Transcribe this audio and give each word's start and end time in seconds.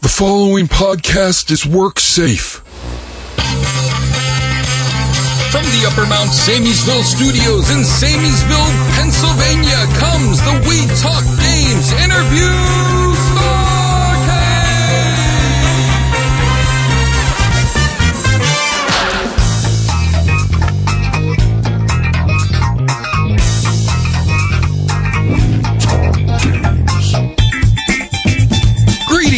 The 0.00 0.08
following 0.08 0.66
podcast 0.66 1.50
is 1.50 1.66
work 1.66 2.00
safe. 2.00 2.64
From 5.52 5.64
the 5.76 5.84
Upper 5.92 6.06
Mount 6.08 6.30
Samiesville 6.30 7.04
studios 7.04 7.68
in 7.68 7.84
Samiesville, 7.84 8.72
Pennsylvania 8.96 9.84
comes 10.00 10.40
the 10.40 10.56
We 10.66 10.86
Talk 11.04 11.24
Games 11.36 11.92
Interview 12.00 13.09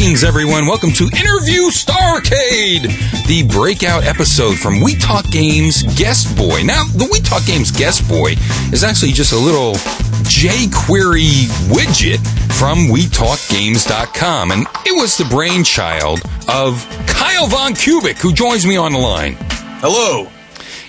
Greetings, 0.02 0.24
everyone. 0.24 0.66
Welcome 0.66 0.90
to 0.94 1.04
Interview 1.04 1.70
Starcade, 1.70 3.26
the 3.28 3.44
breakout 3.44 4.02
episode 4.02 4.58
from 4.58 4.80
We 4.80 4.96
Talk 4.96 5.30
Games 5.30 5.84
Guest 5.96 6.36
Boy. 6.36 6.64
Now, 6.64 6.86
the 6.86 7.08
We 7.12 7.20
Talk 7.20 7.46
Games 7.46 7.70
Guest 7.70 8.08
Boy 8.08 8.34
is 8.72 8.82
actually 8.82 9.12
just 9.12 9.32
a 9.32 9.36
little 9.36 9.74
jQuery 10.24 11.46
widget 11.70 12.18
from 12.58 12.78
WeTalkGames.com, 12.88 14.50
and 14.50 14.66
it 14.84 15.00
was 15.00 15.16
the 15.16 15.24
brainchild 15.26 16.20
of 16.48 16.84
Kyle 17.06 17.46
Von 17.46 17.74
Kubik, 17.74 18.20
who 18.20 18.32
joins 18.32 18.66
me 18.66 18.76
on 18.76 18.90
the 18.90 18.98
line. 18.98 19.36
Hello. 19.78 20.28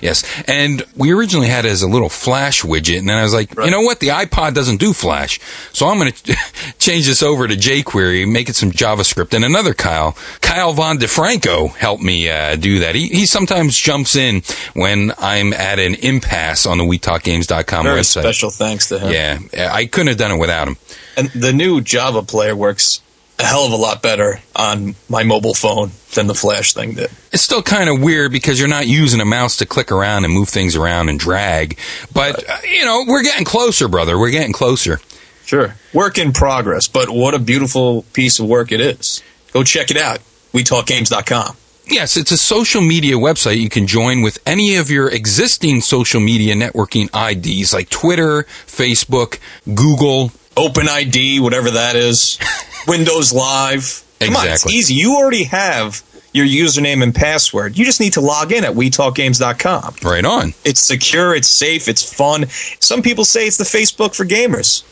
Yes, 0.04 0.22
and 0.46 0.84
we 0.96 1.12
originally 1.12 1.48
had 1.48 1.64
it 1.64 1.70
as 1.70 1.80
a 1.80 1.88
little 1.88 2.10
Flash 2.10 2.60
widget, 2.62 2.98
and 2.98 3.08
then 3.08 3.16
I 3.16 3.22
was 3.22 3.32
like, 3.32 3.54
you 3.56 3.70
know 3.70 3.80
what? 3.80 4.00
The 4.00 4.08
iPod 4.08 4.52
doesn't 4.52 4.76
do 4.76 4.92
Flash, 4.92 5.40
so 5.72 5.88
I'm 5.88 5.98
going 5.98 6.12
to 6.12 6.36
change 6.78 7.06
this 7.06 7.22
over 7.22 7.48
to 7.48 7.54
jQuery, 7.54 8.30
make 8.30 8.50
it 8.50 8.54
some 8.56 8.70
JavaScript. 8.70 9.32
And 9.32 9.46
another 9.46 9.72
Kyle, 9.72 10.12
Kyle 10.42 10.74
Von 10.74 10.98
DeFranco, 10.98 11.70
helped 11.74 12.02
me 12.02 12.28
uh, 12.28 12.56
do 12.56 12.80
that. 12.80 12.94
He, 12.94 13.08
he 13.08 13.24
sometimes 13.24 13.78
jumps 13.78 14.14
in 14.14 14.42
when 14.74 15.12
I'm 15.16 15.54
at 15.54 15.78
an 15.78 15.94
impasse 15.94 16.66
on 16.66 16.76
the 16.76 16.84
WeTalkGames.com 16.84 17.84
Very 17.84 18.00
website. 18.00 18.20
special 18.20 18.50
thanks 18.50 18.88
to 18.90 18.98
him. 18.98 19.10
Yeah, 19.10 19.70
I 19.72 19.86
couldn't 19.86 20.08
have 20.08 20.18
done 20.18 20.32
it 20.32 20.38
without 20.38 20.68
him. 20.68 20.76
And 21.16 21.30
the 21.30 21.52
new 21.54 21.80
Java 21.80 22.22
player 22.22 22.54
works 22.54 23.00
a 23.38 23.44
hell 23.44 23.66
of 23.66 23.72
a 23.72 23.76
lot 23.76 24.02
better 24.02 24.40
on 24.54 24.94
my 25.08 25.22
mobile 25.22 25.54
phone 25.54 25.90
than 26.14 26.26
the 26.26 26.34
Flash 26.34 26.72
thing 26.72 26.94
did. 26.94 27.10
It's 27.32 27.42
still 27.42 27.62
kind 27.62 27.88
of 27.88 28.00
weird 28.00 28.32
because 28.32 28.58
you're 28.58 28.68
not 28.68 28.86
using 28.86 29.20
a 29.20 29.24
mouse 29.24 29.56
to 29.56 29.66
click 29.66 29.90
around 29.90 30.24
and 30.24 30.32
move 30.32 30.48
things 30.48 30.76
around 30.76 31.08
and 31.08 31.18
drag. 31.18 31.78
But, 32.12 32.48
uh, 32.48 32.56
you 32.70 32.84
know, 32.84 33.04
we're 33.06 33.22
getting 33.22 33.44
closer, 33.44 33.88
brother. 33.88 34.18
We're 34.18 34.30
getting 34.30 34.52
closer. 34.52 35.00
Sure. 35.44 35.74
Work 35.92 36.18
in 36.18 36.32
progress, 36.32 36.88
but 36.88 37.10
what 37.10 37.34
a 37.34 37.38
beautiful 37.38 38.02
piece 38.12 38.38
of 38.38 38.46
work 38.46 38.72
it 38.72 38.80
is. 38.80 39.22
Go 39.52 39.62
check 39.62 39.90
it 39.90 39.96
out. 39.96 40.20
WeTalkGames.com. 40.52 41.56
Yes, 41.86 42.16
it's 42.16 42.30
a 42.30 42.38
social 42.38 42.80
media 42.80 43.16
website 43.16 43.60
you 43.60 43.68
can 43.68 43.86
join 43.86 44.22
with 44.22 44.38
any 44.46 44.76
of 44.76 44.90
your 44.90 45.10
existing 45.10 45.82
social 45.82 46.20
media 46.20 46.54
networking 46.54 47.10
IDs 47.12 47.74
like 47.74 47.90
Twitter, 47.90 48.44
Facebook, 48.66 49.38
Google. 49.74 50.32
OpenID, 50.54 51.40
whatever 51.40 51.70
that 51.72 51.96
is. 51.96 52.38
Windows 52.86 53.32
Live. 53.32 54.04
Come 54.20 54.36
on, 54.36 54.48
it's 54.48 54.66
easy. 54.66 54.94
You 54.94 55.16
already 55.16 55.44
have 55.44 56.02
your 56.32 56.46
username 56.46 57.02
and 57.02 57.14
password. 57.14 57.78
You 57.78 57.84
just 57.84 58.00
need 58.00 58.14
to 58.14 58.20
log 58.20 58.52
in 58.52 58.64
at 58.64 58.72
WeTalkGames.com. 58.72 59.96
Right 60.02 60.24
on. 60.24 60.54
It's 60.64 60.80
secure, 60.80 61.34
it's 61.34 61.48
safe, 61.48 61.88
it's 61.88 62.12
fun. 62.12 62.46
Some 62.80 63.02
people 63.02 63.24
say 63.24 63.46
it's 63.46 63.56
the 63.56 63.64
Facebook 63.64 64.14
for 64.14 64.24
gamers. 64.24 64.82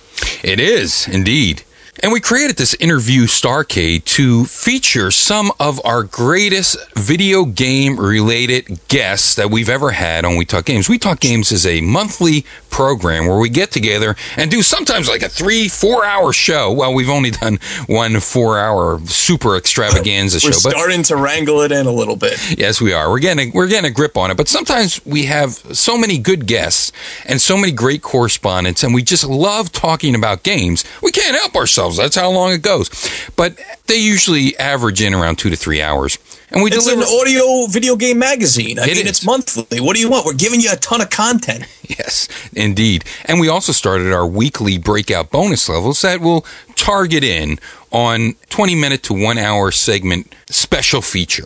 It 0.44 0.60
is, 0.60 1.08
indeed. 1.08 1.62
And 2.02 2.10
we 2.10 2.18
created 2.18 2.56
this 2.56 2.74
interview 2.80 3.26
Starcade 3.26 4.04
to 4.06 4.44
feature 4.46 5.12
some 5.12 5.52
of 5.60 5.80
our 5.84 6.02
greatest 6.02 6.76
video 6.96 7.44
game 7.44 7.96
related 7.96 8.80
guests 8.88 9.36
that 9.36 9.52
we've 9.52 9.68
ever 9.68 9.92
had 9.92 10.24
on 10.24 10.34
We 10.34 10.44
Talk 10.44 10.64
Games. 10.64 10.88
We 10.88 10.98
Talk 10.98 11.20
Games 11.20 11.52
is 11.52 11.64
a 11.64 11.80
monthly 11.80 12.44
program 12.70 13.26
where 13.26 13.38
we 13.38 13.48
get 13.48 13.70
together 13.70 14.16
and 14.36 14.50
do 14.50 14.62
sometimes 14.62 15.08
like 15.08 15.22
a 15.22 15.28
three, 15.28 15.68
four 15.68 16.04
hour 16.04 16.32
show. 16.32 16.72
Well, 16.72 16.92
we've 16.92 17.08
only 17.08 17.30
done 17.30 17.60
one 17.86 18.18
four 18.18 18.58
hour 18.58 18.98
super 19.06 19.56
extravaganza 19.56 20.40
show. 20.40 20.48
We're 20.48 20.52
show, 20.54 20.70
but 20.70 20.72
starting 20.72 21.04
to 21.04 21.16
wrangle 21.16 21.60
it 21.60 21.70
in 21.70 21.86
a 21.86 21.92
little 21.92 22.16
bit. 22.16 22.58
Yes, 22.58 22.80
we 22.80 22.92
are. 22.92 23.10
We're 23.10 23.20
getting 23.20 23.50
a, 23.50 23.52
we're 23.54 23.68
getting 23.68 23.88
a 23.88 23.94
grip 23.94 24.16
on 24.16 24.32
it. 24.32 24.36
But 24.36 24.48
sometimes 24.48 25.04
we 25.06 25.26
have 25.26 25.52
so 25.52 25.96
many 25.96 26.18
good 26.18 26.46
guests 26.46 26.90
and 27.26 27.40
so 27.40 27.56
many 27.56 27.70
great 27.70 28.02
correspondents, 28.02 28.82
and 28.82 28.92
we 28.92 29.04
just 29.04 29.24
love 29.24 29.70
talking 29.70 30.16
about 30.16 30.42
games. 30.42 30.84
We 31.00 31.12
can't 31.12 31.36
help 31.36 31.54
ourselves. 31.54 31.91
That's 31.96 32.16
how 32.16 32.30
long 32.30 32.52
it 32.52 32.62
goes. 32.62 32.88
But 33.36 33.58
they 33.86 33.96
usually 33.96 34.56
average 34.58 35.00
in 35.02 35.14
around 35.14 35.36
two 35.36 35.50
to 35.50 35.56
three 35.56 35.80
hours, 35.82 36.18
and 36.50 36.62
we 36.62 36.70
It's 36.70 36.84
deliver. 36.84 37.02
an 37.02 37.20
audio 37.20 37.66
video 37.66 37.96
game 37.96 38.18
magazine. 38.18 38.78
I 38.78 38.84
It 38.84 38.96
mean, 38.96 39.04
is. 39.04 39.08
it's 39.10 39.24
monthly. 39.24 39.80
What 39.80 39.94
do 39.96 40.00
you 40.02 40.10
want? 40.10 40.26
We're 40.26 40.32
giving 40.34 40.60
you 40.60 40.70
a 40.72 40.76
ton 40.76 41.00
of 41.00 41.10
content. 41.10 41.64
Yes, 41.92 42.26
indeed. 42.54 43.04
And 43.26 43.38
we 43.38 43.48
also 43.50 43.70
started 43.70 44.14
our 44.14 44.26
weekly 44.26 44.78
breakout 44.78 45.30
bonus 45.30 45.68
levels 45.68 46.00
that 46.00 46.22
will 46.22 46.46
target 46.74 47.22
in 47.22 47.58
on 47.90 48.34
20 48.48 48.74
minute 48.74 49.02
to 49.04 49.12
one 49.14 49.36
hour 49.36 49.70
segment 49.70 50.34
special 50.48 51.02
feature. 51.02 51.44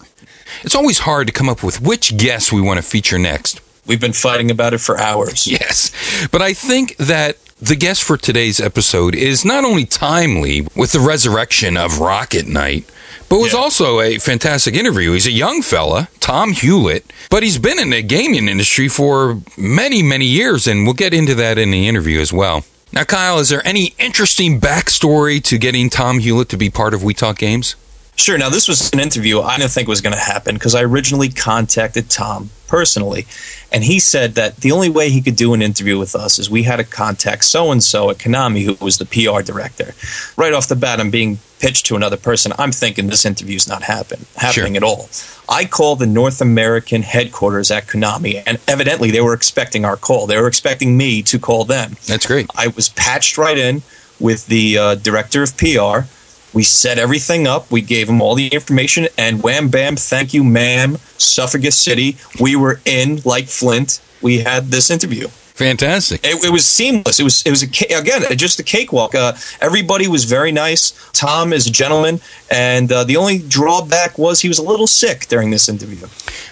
It's 0.62 0.76
always 0.76 1.00
hard 1.00 1.26
to 1.26 1.32
come 1.32 1.48
up 1.48 1.64
with 1.64 1.80
which 1.82 2.16
guests 2.16 2.52
we 2.52 2.60
want 2.60 2.78
to 2.78 2.82
feature 2.82 3.18
next. 3.18 3.60
We've 3.86 4.00
been 4.00 4.12
fighting 4.12 4.52
about 4.52 4.72
it 4.72 4.78
for 4.78 4.98
hours. 5.00 5.48
Yes. 5.48 5.90
But 6.30 6.42
I 6.42 6.52
think 6.54 6.96
that 6.98 7.36
the 7.60 7.76
guest 7.76 8.02
for 8.02 8.16
today's 8.16 8.60
episode 8.60 9.14
is 9.14 9.44
not 9.44 9.64
only 9.64 9.84
timely 9.86 10.66
with 10.74 10.92
the 10.92 11.00
resurrection 11.00 11.76
of 11.76 11.98
Rocket 11.98 12.46
Knight, 12.46 12.84
but 13.28 13.38
was 13.40 13.52
Yeah. 13.54 13.58
also 13.60 14.00
a 14.00 14.18
fantastic 14.18 14.74
interview. 14.74 15.12
He's 15.12 15.26
a 15.26 15.30
young 15.32 15.62
fella, 15.62 16.08
Tom 16.20 16.52
Hewlett, 16.52 17.10
but 17.30 17.42
he's 17.42 17.58
been 17.58 17.78
in 17.78 17.90
the 17.90 18.02
gaming 18.02 18.48
industry 18.48 18.88
for 18.88 19.40
many, 19.56 20.02
many 20.02 20.26
years, 20.26 20.66
and 20.66 20.84
we'll 20.84 20.94
get 20.94 21.14
into 21.14 21.34
that 21.36 21.58
in 21.58 21.70
the 21.70 21.88
interview 21.88 22.20
as 22.20 22.32
well. 22.32 22.64
Now, 22.92 23.04
Kyle, 23.04 23.38
is 23.40 23.48
there 23.48 23.66
any 23.66 23.94
interesting 23.98 24.60
backstory 24.60 25.42
to 25.44 25.58
getting 25.58 25.90
Tom 25.90 26.18
Hewlett 26.20 26.48
to 26.50 26.56
be 26.56 26.70
part 26.70 26.94
of 26.94 27.02
We 27.02 27.14
Talk 27.14 27.38
Games? 27.38 27.74
Sure. 28.16 28.38
Now, 28.38 28.48
this 28.48 28.66
was 28.66 28.90
an 28.92 28.98
interview 28.98 29.40
I 29.40 29.58
didn't 29.58 29.70
think 29.72 29.88
was 29.88 30.00
going 30.00 30.14
to 30.14 30.18
happen 30.20 30.54
because 30.54 30.74
I 30.74 30.82
originally 30.82 31.28
contacted 31.28 32.08
Tom 32.08 32.50
personally, 32.66 33.26
and 33.70 33.84
he 33.84 34.00
said 34.00 34.34
that 34.34 34.56
the 34.56 34.72
only 34.72 34.88
way 34.88 35.10
he 35.10 35.20
could 35.22 35.36
do 35.36 35.52
an 35.54 35.62
interview 35.62 35.98
with 35.98 36.16
us 36.16 36.38
is 36.38 36.50
we 36.50 36.62
had 36.64 36.76
to 36.76 36.84
contact 36.84 37.44
so 37.44 37.70
and 37.70 37.82
so 37.84 38.10
at 38.10 38.16
Konami, 38.16 38.64
who 38.64 38.84
was 38.84 38.98
the 38.98 39.04
PR 39.04 39.42
director. 39.42 39.94
Right 40.36 40.52
off 40.52 40.66
the 40.66 40.74
bat, 40.76 40.98
I'm 40.98 41.10
being 41.10 41.38
pitched 41.60 41.86
to 41.86 41.96
another 41.96 42.16
person. 42.16 42.52
I'm 42.58 42.72
thinking 42.72 43.06
this 43.06 43.24
interview's 43.24 43.68
not 43.68 43.82
happen, 43.82 44.24
happening 44.36 44.74
Sure. 44.74 44.76
at 44.78 44.82
all. 44.82 45.08
I 45.48 45.64
called 45.66 45.98
the 46.00 46.06
North 46.06 46.40
American 46.40 47.02
headquarters 47.02 47.70
at 47.70 47.86
Konami, 47.86 48.42
and 48.46 48.58
evidently 48.66 49.10
they 49.10 49.20
were 49.20 49.34
expecting 49.34 49.84
our 49.84 49.96
call. 49.96 50.26
They 50.26 50.40
were 50.40 50.48
expecting 50.48 50.96
me 50.96 51.22
to 51.24 51.38
call 51.38 51.64
them. 51.66 51.96
That's 52.06 52.26
great. 52.26 52.46
I 52.56 52.68
was 52.68 52.88
patched 52.88 53.38
right 53.38 53.56
in 53.58 53.82
with 54.18 54.46
the 54.46 54.78
uh, 54.78 54.94
director 54.96 55.42
of 55.42 55.56
PR. 55.56 56.08
We 56.56 56.62
set 56.62 56.98
everything 56.98 57.46
up. 57.46 57.70
We 57.70 57.82
gave 57.82 58.08
him 58.08 58.22
all 58.22 58.34
the 58.34 58.48
information, 58.48 59.08
and 59.18 59.42
wham 59.42 59.68
bam, 59.68 59.94
thank 59.94 60.32
you, 60.32 60.42
ma'am, 60.42 60.96
Suffolk 61.18 61.70
City. 61.70 62.16
We 62.40 62.56
were 62.56 62.80
in 62.86 63.20
like 63.26 63.48
Flint. 63.48 64.00
We 64.22 64.38
had 64.38 64.68
this 64.68 64.88
interview. 64.88 65.28
Fantastic. 65.56 66.20
It, 66.22 66.44
it 66.44 66.50
was 66.50 66.66
seamless. 66.66 67.18
It 67.18 67.22
was 67.24 67.42
it 67.46 67.50
was 67.50 67.62
a, 67.62 67.66
again 67.98 68.22
just 68.36 68.60
a 68.60 68.62
cakewalk. 68.62 69.14
Uh, 69.14 69.32
everybody 69.62 70.06
was 70.06 70.24
very 70.24 70.52
nice. 70.52 70.92
Tom 71.12 71.54
is 71.54 71.66
a 71.66 71.70
gentleman, 71.70 72.20
and 72.50 72.92
uh, 72.92 73.04
the 73.04 73.16
only 73.16 73.38
drawback 73.38 74.18
was 74.18 74.42
he 74.42 74.48
was 74.48 74.58
a 74.58 74.62
little 74.62 74.86
sick 74.86 75.26
during 75.28 75.50
this 75.50 75.68
interview. 75.70 76.06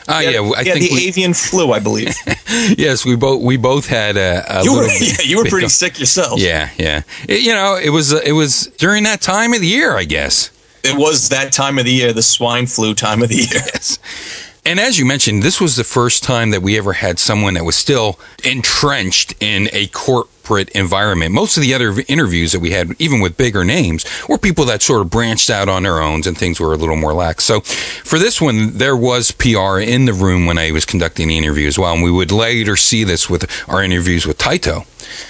Ah, 0.09 0.22
had- 0.22 0.32
yeah, 0.32 0.41
I 0.41 0.62
he 0.62 0.69
had 0.70 0.78
think 0.78 0.91
the 0.91 0.97
we, 0.97 1.09
avian 1.09 1.34
flu, 1.34 1.72
I 1.72 1.81
believe. 1.81 2.14
yes, 2.78 3.04
we 3.04 3.14
both 3.14 3.43
we 3.43 3.59
both 3.59 3.87
had 3.88 4.16
a, 4.16 4.43
a 4.60 4.64
you 4.64 4.75
were 4.75 4.88
yeah, 5.00 5.12
you 5.22 5.37
were 5.37 5.44
pretty 5.44 5.66
of- 5.66 5.72
sick 5.72 6.00
yourself. 6.00 6.41
Yeah, 6.41 6.70
yeah. 6.78 7.03
It- 7.28 7.43
you 7.43 7.53
know, 7.53 7.76
it 7.76 7.91
was 7.91 8.10
it 8.12 8.32
was 8.32 8.69
during 8.78 9.04
that 9.04 9.20
time 9.20 9.53
of 9.53 9.60
the 9.60 9.66
year, 9.69 9.97
I 9.98 10.04
guess. 10.04 10.50
It 10.82 10.98
was 10.98 11.28
that 11.31 11.53
time 11.53 11.78
of 11.78 11.84
the 11.87 11.93
year, 11.93 12.12
the 12.12 12.22
swine 12.22 12.67
flu 12.67 12.94
time 12.94 13.23
of 13.23 13.29
the 13.31 13.37
year. 13.37 13.46
Yes. 13.52 13.99
And 14.66 14.81
as 14.81 14.99
you 14.99 15.05
mentioned, 15.05 15.43
this 15.43 15.61
was 15.61 15.76
the 15.76 15.84
first 15.84 16.22
time 16.22 16.50
that 16.50 16.62
we 16.62 16.78
ever 16.78 16.94
had 16.94 17.19
someone 17.19 17.52
that 17.55 17.64
was 17.64 17.76
still 17.76 18.19
entrenched 18.44 19.34
in 19.38 19.69
a 19.75 19.88
corporate 19.88 20.70
environment. 20.70 21.34
Most 21.34 21.58
of 21.58 21.62
the 21.62 21.75
other 21.75 21.94
interviews 22.08 22.52
that 22.52 22.61
we 22.61 22.70
had, 22.70 22.99
even 22.99 23.20
with 23.20 23.37
bigger 23.37 23.62
names, 23.62 24.06
were 24.26 24.38
people 24.38 24.64
that 24.64 24.81
sort 24.81 25.02
of 25.02 25.11
branched 25.11 25.50
out 25.50 25.69
on 25.69 25.82
their 25.82 26.00
own 26.00 26.22
and 26.26 26.37
things 26.37 26.58
were 26.58 26.72
a 26.72 26.76
little 26.76 26.96
more 26.96 27.12
lax. 27.12 27.44
So 27.44 27.61
for 27.61 28.19
this 28.19 28.40
one, 28.40 28.78
there 28.78 28.96
was 28.96 29.32
PR 29.32 29.81
in 29.81 30.06
the 30.06 30.14
room 30.14 30.46
when 30.46 30.56
I 30.56 30.70
was 30.70 30.87
conducting 30.87 31.28
the 31.28 31.37
interview 31.37 31.69
as 31.69 31.78
well. 31.78 31.93
And 31.93 32.02
we 32.02 32.10
would 32.10 32.32
later 32.32 32.76
see 32.76 33.05
this 33.05 33.28
with 33.28 33.44
our 33.69 33.82
interviews 33.82 34.26
with 34.26 34.38
Taito. 34.38 34.87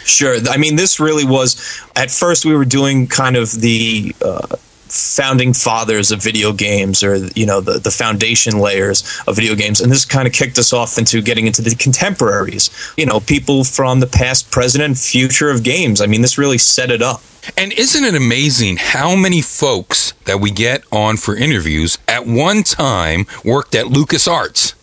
Sure. 0.06 0.36
I 0.48 0.58
mean, 0.58 0.76
this 0.76 1.00
really 1.00 1.24
was. 1.24 1.82
At 1.96 2.12
first, 2.12 2.44
we 2.44 2.54
were 2.54 2.64
doing 2.64 3.08
kind 3.08 3.34
of 3.34 3.50
the 3.50 4.14
uh, 4.22 4.56
founding 4.88 5.52
fathers 5.52 6.10
of 6.10 6.22
video 6.22 6.52
games 6.52 7.02
or 7.02 7.16
you 7.34 7.46
know 7.46 7.60
the, 7.60 7.78
the 7.78 7.90
foundation 7.90 8.58
layers 8.58 9.02
of 9.26 9.36
video 9.36 9.54
games. 9.54 9.80
And 9.80 9.90
this 9.90 10.04
kind 10.04 10.26
of 10.26 10.32
kicked 10.32 10.58
us 10.58 10.72
off 10.72 10.98
into 10.98 11.22
getting 11.22 11.46
into 11.46 11.62
the 11.62 11.74
contemporaries 11.74 12.70
you 12.96 13.06
know 13.06 13.20
people 13.20 13.64
from 13.64 14.00
the 14.00 14.06
past 14.06 14.50
present 14.50 14.84
and 14.84 14.98
future 14.98 15.50
of 15.50 15.62
games. 15.62 16.00
I 16.00 16.06
mean 16.06 16.22
this 16.22 16.38
really 16.38 16.58
set 16.58 16.90
it 16.90 17.02
up. 17.02 17.22
And 17.58 17.72
isn't 17.74 18.04
it 18.04 18.14
amazing 18.14 18.78
how 18.78 19.14
many 19.14 19.42
folks 19.42 20.12
that 20.24 20.40
we 20.40 20.50
get 20.50 20.82
on 20.90 21.18
for 21.18 21.36
interviews 21.36 21.98
at 22.08 22.26
one 22.26 22.62
time 22.62 23.26
worked 23.44 23.74
at 23.74 23.86
LucasArts? 23.86 24.74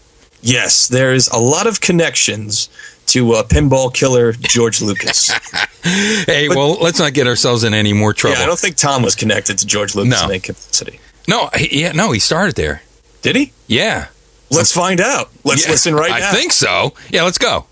yes 0.44 0.88
there's 0.88 1.27
a 1.27 1.38
lot 1.38 1.68
of 1.68 1.81
connections 1.81 2.68
to 3.12 3.34
uh, 3.34 3.44
pinball 3.44 3.94
killer 3.94 4.34
george 4.34 4.81
lucas 4.81 5.31
Hey, 5.84 6.48
well, 6.50 6.74
let's 6.74 7.00
not 7.00 7.13
get 7.13 7.25
ourselves 7.28 7.63
in 7.63 7.74
any 7.74 7.94
more 7.94 8.13
trouble. 8.13 8.38
yeah 8.38 8.44
i 8.44 8.46
don't 8.46 8.60
think 8.60 8.75
tom 8.75 9.02
was 9.04 9.16
connected 9.16 9.58
to 9.60 9.66
george 9.66 9.96
lucas 9.96 10.12
No. 10.19 10.25
in 10.25 10.31
any 10.31 10.40
capacity 10.40 11.00
no, 11.28 11.50
he, 11.56 11.81
yeah, 11.81 11.92
no, 11.92 12.12
he 12.12 12.19
started 12.19 12.56
there. 12.56 12.81
did 13.22 13.36
he 13.36 13.54
Yeah. 13.68 14.08
let's 14.50 14.72
find 14.74 15.00
out 15.00 15.30
let's 15.44 15.66
Yeah, 15.66 15.72
listen 15.72 15.94
right 15.96 16.12
I 16.12 16.19
now 16.19 16.30
I 16.31 16.34
think 16.34 16.52
so. 16.52 16.94
Yeah, 17.10 17.24
let's 17.24 17.38
go. 17.38 17.66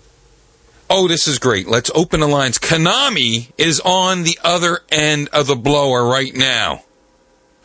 Oh, 0.92 1.06
this 1.06 1.28
is 1.28 1.38
great. 1.38 1.68
Let's 1.68 1.88
open 1.94 2.18
the 2.20 2.26
lines. 2.26 2.58
Konami 2.58 3.52
is 3.58 3.78
on 3.84 4.24
the 4.24 4.36
other 4.42 4.80
end 4.90 5.28
of 5.32 5.46
the 5.46 5.54
blower 5.56 6.04
right 6.04 6.34
now. 6.34 6.82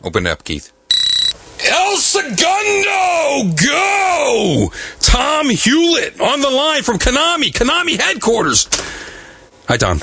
Open 0.04 0.28
it 0.28 0.30
up, 0.30 0.44
Keith. 0.44 0.72
El 1.68 1.98
Segundo, 1.98 3.56
go! 3.56 4.72
Tom 5.00 5.50
Hewlett 5.50 6.20
on 6.22 6.42
the 6.42 6.50
line 6.50 6.84
from 6.84 7.00
Konami, 7.00 7.52
Konami 7.52 8.00
headquarters. 8.00 8.68
Hi, 9.68 9.78
Tom. 9.78 10.00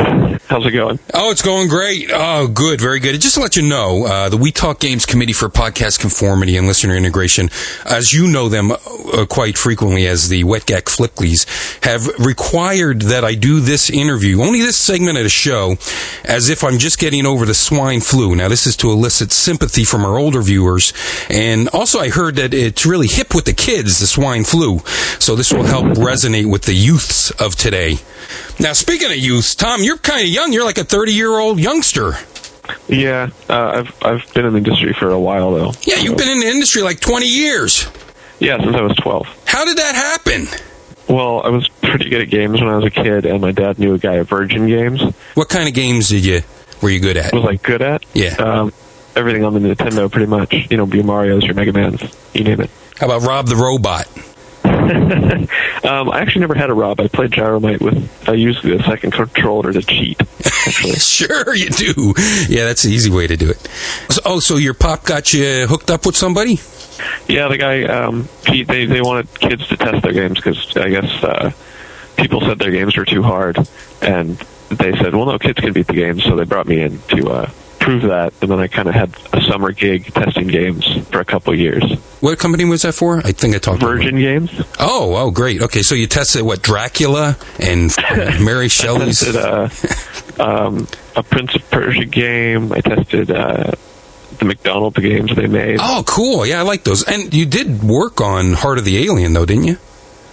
How's 0.52 0.66
it 0.66 0.72
going? 0.72 0.98
Oh, 1.14 1.30
it's 1.30 1.40
going 1.40 1.68
great. 1.68 2.10
Oh, 2.12 2.46
good, 2.46 2.78
very 2.78 3.00
good. 3.00 3.18
Just 3.18 3.36
to 3.36 3.40
let 3.40 3.56
you 3.56 3.62
know, 3.62 4.04
uh, 4.04 4.28
the 4.28 4.36
We 4.36 4.52
Talk 4.52 4.80
Games 4.80 5.06
Committee 5.06 5.32
for 5.32 5.48
Podcast 5.48 5.98
Conformity 5.98 6.58
and 6.58 6.66
Listener 6.66 6.94
Integration, 6.94 7.48
as 7.86 8.12
you 8.12 8.30
know 8.30 8.50
them 8.50 8.70
uh, 8.70 8.76
quite 9.30 9.56
frequently 9.56 10.06
as 10.06 10.28
the 10.28 10.44
Wet 10.44 10.66
Gack 10.66 10.84
Flickleys, 10.84 11.46
have 11.86 12.06
required 12.18 13.00
that 13.00 13.24
I 13.24 13.34
do 13.34 13.60
this 13.60 13.88
interview, 13.88 14.42
only 14.42 14.60
this 14.60 14.76
segment 14.76 15.16
of 15.16 15.24
the 15.24 15.30
show, 15.30 15.76
as 16.22 16.50
if 16.50 16.64
I'm 16.64 16.76
just 16.76 16.98
getting 16.98 17.24
over 17.24 17.46
the 17.46 17.54
swine 17.54 18.02
flu. 18.02 18.36
Now, 18.36 18.48
this 18.48 18.66
is 18.66 18.76
to 18.76 18.90
elicit 18.90 19.32
sympathy 19.32 19.84
from 19.84 20.04
our 20.04 20.18
older 20.18 20.42
viewers, 20.42 20.92
and 21.30 21.70
also 21.70 21.98
I 21.98 22.10
heard 22.10 22.36
that 22.36 22.52
it's 22.52 22.84
really 22.84 23.08
hip 23.08 23.34
with 23.34 23.46
the 23.46 23.54
kids, 23.54 24.00
the 24.00 24.06
swine 24.06 24.44
flu, 24.44 24.80
so 25.18 25.34
this 25.34 25.50
will 25.50 25.64
help 25.64 25.86
resonate 25.96 26.50
with 26.50 26.64
the 26.64 26.74
youths 26.74 27.30
of 27.40 27.56
today. 27.56 27.96
Now, 28.60 28.74
speaking 28.74 29.10
of 29.10 29.16
youths, 29.16 29.54
Tom, 29.54 29.82
you're 29.82 29.98
kind 29.98 30.22
of 30.22 30.28
young. 30.28 30.41
You're 30.50 30.64
like 30.64 30.78
a 30.78 30.84
30 30.84 31.12
year 31.12 31.38
old 31.38 31.60
youngster. 31.60 32.14
Yeah, 32.88 33.30
uh, 33.48 33.84
I've 33.84 34.02
I've 34.02 34.34
been 34.34 34.46
in 34.46 34.52
the 34.52 34.58
industry 34.58 34.94
for 34.94 35.10
a 35.10 35.20
while 35.20 35.52
though. 35.52 35.72
Yeah, 35.82 35.96
you've 35.96 36.16
been 36.16 36.28
in 36.28 36.38
the 36.38 36.48
industry 36.48 36.82
like 36.82 37.00
20 37.00 37.26
years. 37.26 37.86
Yeah, 38.38 38.58
since 38.58 38.74
I 38.74 38.82
was 38.82 38.96
12. 38.96 39.26
How 39.46 39.64
did 39.64 39.76
that 39.78 39.94
happen? 39.94 40.46
Well, 41.08 41.42
I 41.42 41.50
was 41.50 41.68
pretty 41.68 42.08
good 42.08 42.22
at 42.22 42.30
games 42.30 42.60
when 42.60 42.70
I 42.70 42.76
was 42.76 42.84
a 42.86 42.90
kid, 42.90 43.26
and 43.26 43.40
my 43.40 43.52
dad 43.52 43.78
knew 43.78 43.94
a 43.94 43.98
guy 43.98 44.16
at 44.16 44.26
Virgin 44.26 44.66
Games. 44.66 45.02
What 45.34 45.48
kind 45.48 45.68
of 45.68 45.74
games 45.74 46.08
did 46.08 46.24
you 46.24 46.40
were 46.80 46.90
you 46.90 47.00
good 47.00 47.16
at? 47.16 47.32
Was 47.32 47.44
like 47.44 47.62
good 47.62 47.82
at. 47.82 48.04
Yeah. 48.14 48.34
Um, 48.34 48.72
everything 49.14 49.44
on 49.44 49.54
the 49.54 49.60
Nintendo, 49.60 50.10
pretty 50.10 50.26
much. 50.26 50.54
You 50.70 50.76
know, 50.76 50.86
your 50.86 51.04
Mario's, 51.04 51.44
your 51.44 51.54
Mega 51.54 51.72
Man's, 51.72 52.02
you 52.32 52.44
name 52.44 52.60
it. 52.60 52.70
How 52.98 53.06
about 53.06 53.22
Rob 53.26 53.46
the 53.46 53.56
Robot? 53.56 54.08
Um, 55.84 56.10
I 56.10 56.20
actually 56.20 56.42
never 56.42 56.54
had 56.54 56.70
a 56.70 56.74
Rob. 56.74 57.00
I 57.00 57.08
played 57.08 57.32
Gyromite 57.32 57.80
with. 57.80 58.28
I 58.28 58.34
used 58.34 58.62
the 58.62 58.78
second 58.84 59.12
controller 59.12 59.72
to 59.72 59.82
cheat. 59.82 60.20
Actually. 60.20 60.92
Sure, 61.02 61.54
you 61.54 61.70
do. 61.70 62.14
Yeah, 62.48 62.64
that's 62.64 62.82
the 62.82 62.90
easy 62.92 63.10
way 63.10 63.26
to 63.26 63.36
do 63.36 63.50
it. 63.50 63.58
So, 64.10 64.22
oh, 64.24 64.40
so 64.40 64.56
your 64.56 64.74
pop 64.74 65.04
got 65.04 65.34
you 65.34 65.66
hooked 65.66 65.90
up 65.90 66.06
with 66.06 66.16
somebody? 66.16 66.60
Yeah, 67.28 67.48
the 67.48 67.58
guy, 67.58 67.82
um, 67.84 68.28
he, 68.46 68.62
they 68.62 68.86
they 68.86 69.00
wanted 69.00 69.28
kids 69.34 69.66
to 69.68 69.76
test 69.76 70.02
their 70.02 70.12
games 70.12 70.36
because 70.36 70.76
I 70.76 70.88
guess 70.88 71.24
uh, 71.24 71.50
people 72.16 72.40
said 72.40 72.58
their 72.58 72.70
games 72.70 72.96
were 72.96 73.04
too 73.04 73.22
hard, 73.22 73.58
and 74.00 74.36
they 74.70 74.92
said, 74.92 75.14
well, 75.14 75.26
no, 75.26 75.38
kids 75.38 75.58
can 75.58 75.72
beat 75.72 75.88
the 75.88 75.94
games, 75.94 76.24
so 76.24 76.36
they 76.36 76.44
brought 76.44 76.66
me 76.66 76.80
in 76.80 76.98
to 77.08 77.28
uh, 77.28 77.50
prove 77.82 78.02
that, 78.02 78.32
and 78.40 78.50
then 78.50 78.60
I 78.60 78.66
kind 78.68 78.88
of 78.88 78.94
had 78.94 79.14
a 79.32 79.40
summer 79.42 79.72
gig 79.72 80.12
testing 80.14 80.46
games 80.46 80.86
for 81.08 81.20
a 81.20 81.24
couple 81.24 81.52
of 81.52 81.58
years. 81.58 81.82
What 82.20 82.38
company 82.38 82.64
was 82.64 82.82
that 82.82 82.94
for? 82.94 83.18
I 83.18 83.32
think 83.32 83.54
I 83.54 83.58
talked. 83.58 83.80
Virgin 83.80 84.16
Games. 84.16 84.50
Oh, 84.78 85.14
oh, 85.16 85.30
great. 85.30 85.62
Okay, 85.62 85.82
so 85.82 85.94
you 85.94 86.06
tested 86.06 86.42
what 86.42 86.62
Dracula 86.62 87.36
and 87.60 87.94
Mary 88.40 88.68
Shelley's. 88.68 89.20
tested 89.20 89.36
uh, 89.36 89.68
um, 90.42 90.86
a 91.16 91.22
Prince 91.22 91.54
of 91.54 91.68
Persia 91.70 92.04
game. 92.04 92.72
I 92.72 92.80
tested 92.80 93.30
uh, 93.30 93.72
the 94.38 94.44
McDonald's 94.44 94.98
games 94.98 95.34
they 95.34 95.46
made. 95.48 95.78
Oh, 95.80 96.04
cool. 96.06 96.46
Yeah, 96.46 96.60
I 96.60 96.62
like 96.62 96.84
those. 96.84 97.02
And 97.02 97.32
you 97.34 97.44
did 97.46 97.82
work 97.82 98.20
on 98.20 98.52
Heart 98.54 98.78
of 98.78 98.84
the 98.84 98.98
Alien, 99.04 99.32
though, 99.32 99.44
didn't 99.46 99.64
you? 99.64 99.76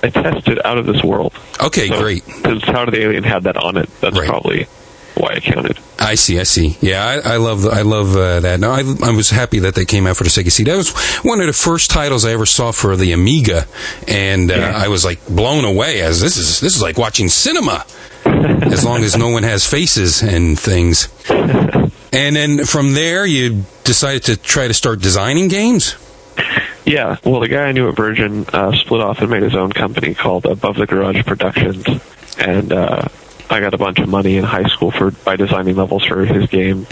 I 0.02 0.10
tested 0.10 0.62
Out 0.64 0.78
of 0.78 0.86
This 0.86 1.04
World. 1.04 1.34
Okay, 1.62 1.88
So, 1.88 2.00
great. 2.00 2.26
Because 2.26 2.64
How 2.64 2.86
the 2.86 3.02
Alien 3.02 3.24
had 3.24 3.44
that 3.44 3.58
on 3.58 3.76
it. 3.76 3.90
That's 4.00 4.18
Right. 4.18 4.30
probably 4.30 4.68
why 5.16 5.34
it 5.34 5.44
counted. 5.44 5.80
I 5.98 6.16
see, 6.16 6.40
I 6.40 6.44
see. 6.44 6.78
Yeah, 6.82 7.06
I, 7.06 7.34
I 7.34 7.38
love, 7.38 7.66
I 7.66 7.82
love 7.82 8.16
uh, 8.16 8.40
that. 8.40 8.60
No, 8.60 8.72
I, 8.72 8.80
I 9.04 9.12
was 9.12 9.30
happy 9.30 9.60
that 9.60 9.76
they 9.76 9.86
came 9.86 10.08
out 10.08 10.18
for 10.18 10.24
the 10.24 10.30
Sega 10.30 10.52
CD. 10.52 10.72
That 10.72 10.78
was 10.78 10.96
one 11.24 11.42
of 11.42 11.48
the 11.48 11.54
first 11.54 11.92
titles 11.92 12.26
I 12.26 12.32
ever 12.32 12.46
saw 12.46 12.72
for 12.72 12.96
the 12.96 13.12
Amiga, 13.12 13.66
and 14.08 14.52
uh, 14.52 14.56
I 14.56 14.88
was 14.88 15.04
like 15.04 15.26
blown 15.28 15.66
away. 15.66 16.02
As 16.02 16.22
this 16.22 16.38
is, 16.38 16.60
this 16.60 16.76
is 16.76 16.82
like 16.82 16.98
watching 16.98 17.28
cinema. 17.30 17.86
as 18.26 18.86
long 18.86 19.04
as 19.04 19.18
no 19.18 19.30
one 19.30 19.44
has 19.44 19.66
faces 19.66 20.22
and 20.22 20.60
things. 20.60 21.08
And 22.12 22.36
then 22.36 22.66
from 22.66 22.94
there, 22.94 23.26
you 23.26 23.64
decided 23.84 24.24
to 24.24 24.38
try 24.38 24.68
to 24.68 24.74
start 24.74 25.02
designing 25.02 25.48
games. 25.48 25.96
Yeah, 26.86 27.18
well, 27.24 27.40
the 27.40 27.48
guy 27.48 27.66
I 27.66 27.72
knew 27.72 27.88
at 27.90 27.96
Virgin 27.96 28.46
uh, 28.52 28.72
split 28.74 29.02
off 29.02 29.20
and 29.20 29.30
made 29.30 29.44
his 29.44 29.56
own 29.56 29.72
company 29.72 30.16
called 30.16 30.46
Above 30.46 30.78
the 30.78 30.88
Garage 30.88 31.24
Productions, 31.24 31.86
and 32.38 32.74
uh, 32.74 33.08
I 33.50 33.60
got 33.60 33.74
a 33.74 33.78
bunch 33.78 34.00
of 34.00 34.08
money 34.10 34.38
in 34.38 34.44
high 34.44 34.68
school 34.70 34.92
for 34.92 35.12
by 35.12 35.36
designing 35.36 35.76
levels 35.76 36.06
for 36.06 36.26
his 36.26 36.48
game, 36.50 36.88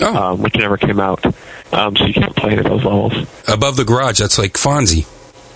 Oh, 0.00 0.32
um, 0.32 0.42
which 0.42 0.54
never 0.56 0.76
came 0.76 1.00
out. 1.00 1.24
Um, 1.72 1.96
so 1.96 2.04
you 2.06 2.14
can't 2.14 2.34
play 2.36 2.52
any 2.52 2.58
of 2.60 2.66
those 2.66 2.84
levels. 2.84 3.12
above 3.48 3.76
the 3.76 3.84
garage. 3.84 4.18
That's 4.18 4.38
like 4.38 4.54
Fonzie. 4.54 5.06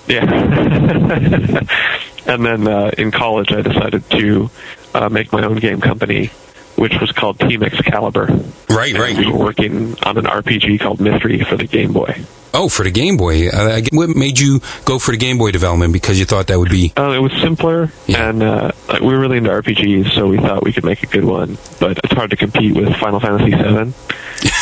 Yeah. 0.08 0.24
and 2.26 2.46
then 2.46 2.68
uh, 2.68 2.90
in 2.96 3.10
college, 3.10 3.52
I 3.52 3.62
decided 3.62 4.08
to 4.10 4.50
uh, 4.94 5.08
make 5.08 5.32
my 5.32 5.44
own 5.44 5.56
game 5.56 5.80
company, 5.80 6.30
which 6.76 6.94
was 7.00 7.12
called 7.12 7.38
Team 7.40 7.62
Excalibur. 7.62 8.26
Right, 8.68 8.92
And 8.94 8.98
right. 9.02 9.16
we 9.16 9.30
were 9.30 9.38
working 9.38 9.96
on 10.04 10.16
an 10.18 10.24
RPG 10.24 10.80
called 10.80 11.00
Mystery 11.00 11.42
for 11.44 11.56
the 11.56 11.66
Game 11.66 11.92
Boy. 11.92 12.20
Oh, 12.54 12.70
for 12.70 12.84
the 12.84 12.90
Game 12.90 13.16
Boy. 13.18 13.48
Uh, 13.48 13.82
what 13.92 14.08
made 14.16 14.38
you 14.38 14.60
go 14.86 14.98
for 14.98 15.10
the 15.10 15.16
Game 15.18 15.36
Boy 15.36 15.50
development? 15.50 15.92
Because 15.92 16.18
you 16.18 16.24
thought 16.24 16.46
that 16.46 16.58
would 16.58 16.70
be. 16.70 16.90
Uh, 16.96 17.10
it 17.12 17.18
was 17.18 17.32
simpler, 17.42 17.90
Yeah. 18.06 18.30
and 18.30 18.42
uh, 18.42 18.72
like, 18.88 19.00
we 19.02 19.08
were 19.08 19.18
really 19.20 19.36
into 19.38 19.50
RPGs, 19.50 20.12
so 20.12 20.26
we 20.28 20.38
thought 20.38 20.64
we 20.64 20.72
could 20.72 20.84
make 20.84 21.02
a 21.02 21.06
good 21.06 21.24
one. 21.24 21.58
But 21.80 21.98
it's 22.02 22.12
hard 22.14 22.30
to 22.30 22.36
compete 22.36 22.74
with 22.74 22.94
Final 22.96 23.20
Fantasy 23.20 23.50
VII 23.50 23.92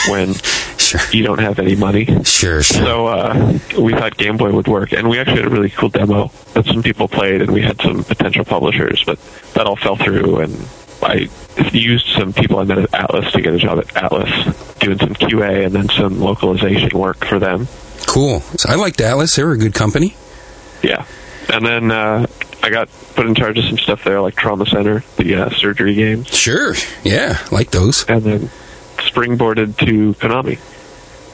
when 0.11 0.35
Sure, 0.79 1.01
you 1.13 1.23
don't 1.25 1.39
have 1.39 1.59
any 1.61 1.77
money. 1.77 2.05
sure, 2.25 2.63
sure. 2.63 2.85
So 2.85 3.07
uh, 3.07 3.59
we 3.79 3.93
thought 3.93 4.17
Game 4.17 4.37
Boy 4.39 4.51
would 4.53 4.67
work, 4.67 4.93
and 4.93 5.09
we 5.09 5.21
actually 5.21 5.37
had 5.43 5.47
a 5.47 5.51
really 5.51 5.71
cool 5.71 5.89
demo 5.89 6.33
that 6.55 6.67
some 6.67 6.83
people 6.83 7.07
played, 7.07 7.43
and 7.43 7.53
we 7.53 7.63
had 7.63 7.81
some 7.81 8.03
potential 8.03 8.45
publishers, 8.45 9.05
but 9.05 9.21
that 9.55 9.67
all 9.67 9.77
fell 9.77 9.95
through. 9.97 10.39
And 10.41 10.53
I 11.03 11.29
used 11.73 12.07
some 12.19 12.33
people 12.33 12.59
I 12.59 12.65
met 12.65 12.79
at 12.79 12.91
Atlus 12.93 13.31
to 13.33 13.41
get 13.41 13.55
a 13.55 13.59
job 13.59 13.79
at 13.79 13.87
Atlus, 13.89 14.79
doing 14.81 14.99
some 14.99 15.11
QA 15.15 15.67
and 15.67 15.75
then 15.75 15.89
some 15.89 16.21
localization 16.21 16.99
work 16.99 17.25
for 17.25 17.39
them. 17.39 17.69
Cool. 18.07 18.41
So 18.41 18.69
I 18.71 18.75
liked 18.77 18.99
Atlus. 18.99 19.37
They 19.37 19.45
were 19.45 19.53
a 19.53 19.59
good 19.59 19.75
company. 19.75 20.15
Yeah, 20.83 21.07
and 21.53 21.65
then 21.65 21.91
uh, 21.91 22.27
I 22.63 22.71
got 22.71 22.89
put 23.15 23.27
in 23.27 23.35
charge 23.35 23.59
of 23.59 23.65
some 23.65 23.79
stuff 23.79 24.05
there, 24.05 24.21
like 24.21 24.35
Trauma 24.37 24.67
Center, 24.67 25.03
the 25.17 25.35
uh, 25.37 25.51
surgery 25.51 25.95
games, 25.95 26.29
Sure. 26.29 26.75
Yeah, 27.03 27.39
like 27.51 27.71
those. 27.71 28.05
and 28.09 28.23
then 28.23 28.51
springboarded 28.99 29.77
to 29.87 30.15
Konami. 30.15 30.59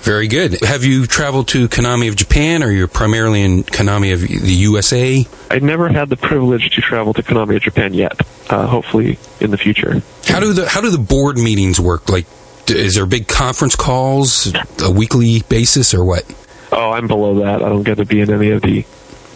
Very 0.03 0.29
good. 0.29 0.59
Have 0.63 0.83
you 0.83 1.07
traveled 1.07 1.49
to 1.49 1.69
Konami 1.69 2.09
of 2.09 2.17
Japan, 2.17 2.63
or 2.63 2.71
you're 2.71 2.89
primarily 2.89 3.43
in 3.43 3.65
Konami 3.65 4.15
of 4.15 4.21
the 4.21 4.55
USA? 4.55 5.27
I 5.51 5.59
never 5.59 5.89
had 5.89 6.09
the 6.09 6.17
privilege 6.17 6.71
to 6.75 6.81
travel 6.81 7.13
to 7.15 7.23
Konami 7.23 7.57
of 7.57 7.63
Japan 7.63 7.93
yet. 7.93 8.19
Uh, 8.49 8.67
hopefully, 8.67 9.19
in 9.41 9.51
the 9.51 9.59
future. 9.59 10.03
How 10.27 10.41
do 10.41 10.53
the 10.53 10.69
how 10.69 10.81
do 10.81 10.91
the 10.91 10.99
board 10.99 11.37
meetings 11.37 11.79
work? 11.79 12.09
Like, 12.09 12.27
is 12.69 12.95
there 12.95 13.07
big 13.07 13.29
conference 13.29 13.77
calls, 13.77 14.53
a 14.83 14.91
weekly 14.91 15.43
basis, 15.49 15.93
or 15.93 16.05
what? 16.05 16.25
Oh, 16.73 16.91
I'm 16.93 17.07
below 17.07 17.41
that. 17.41 17.63
I 17.63 17.69
don't 17.69 17.83
get 17.83 17.97
to 17.99 18.05
be 18.07 18.21
in 18.21 18.31
any 18.31 18.51
of 18.51 18.63
the 18.63 18.85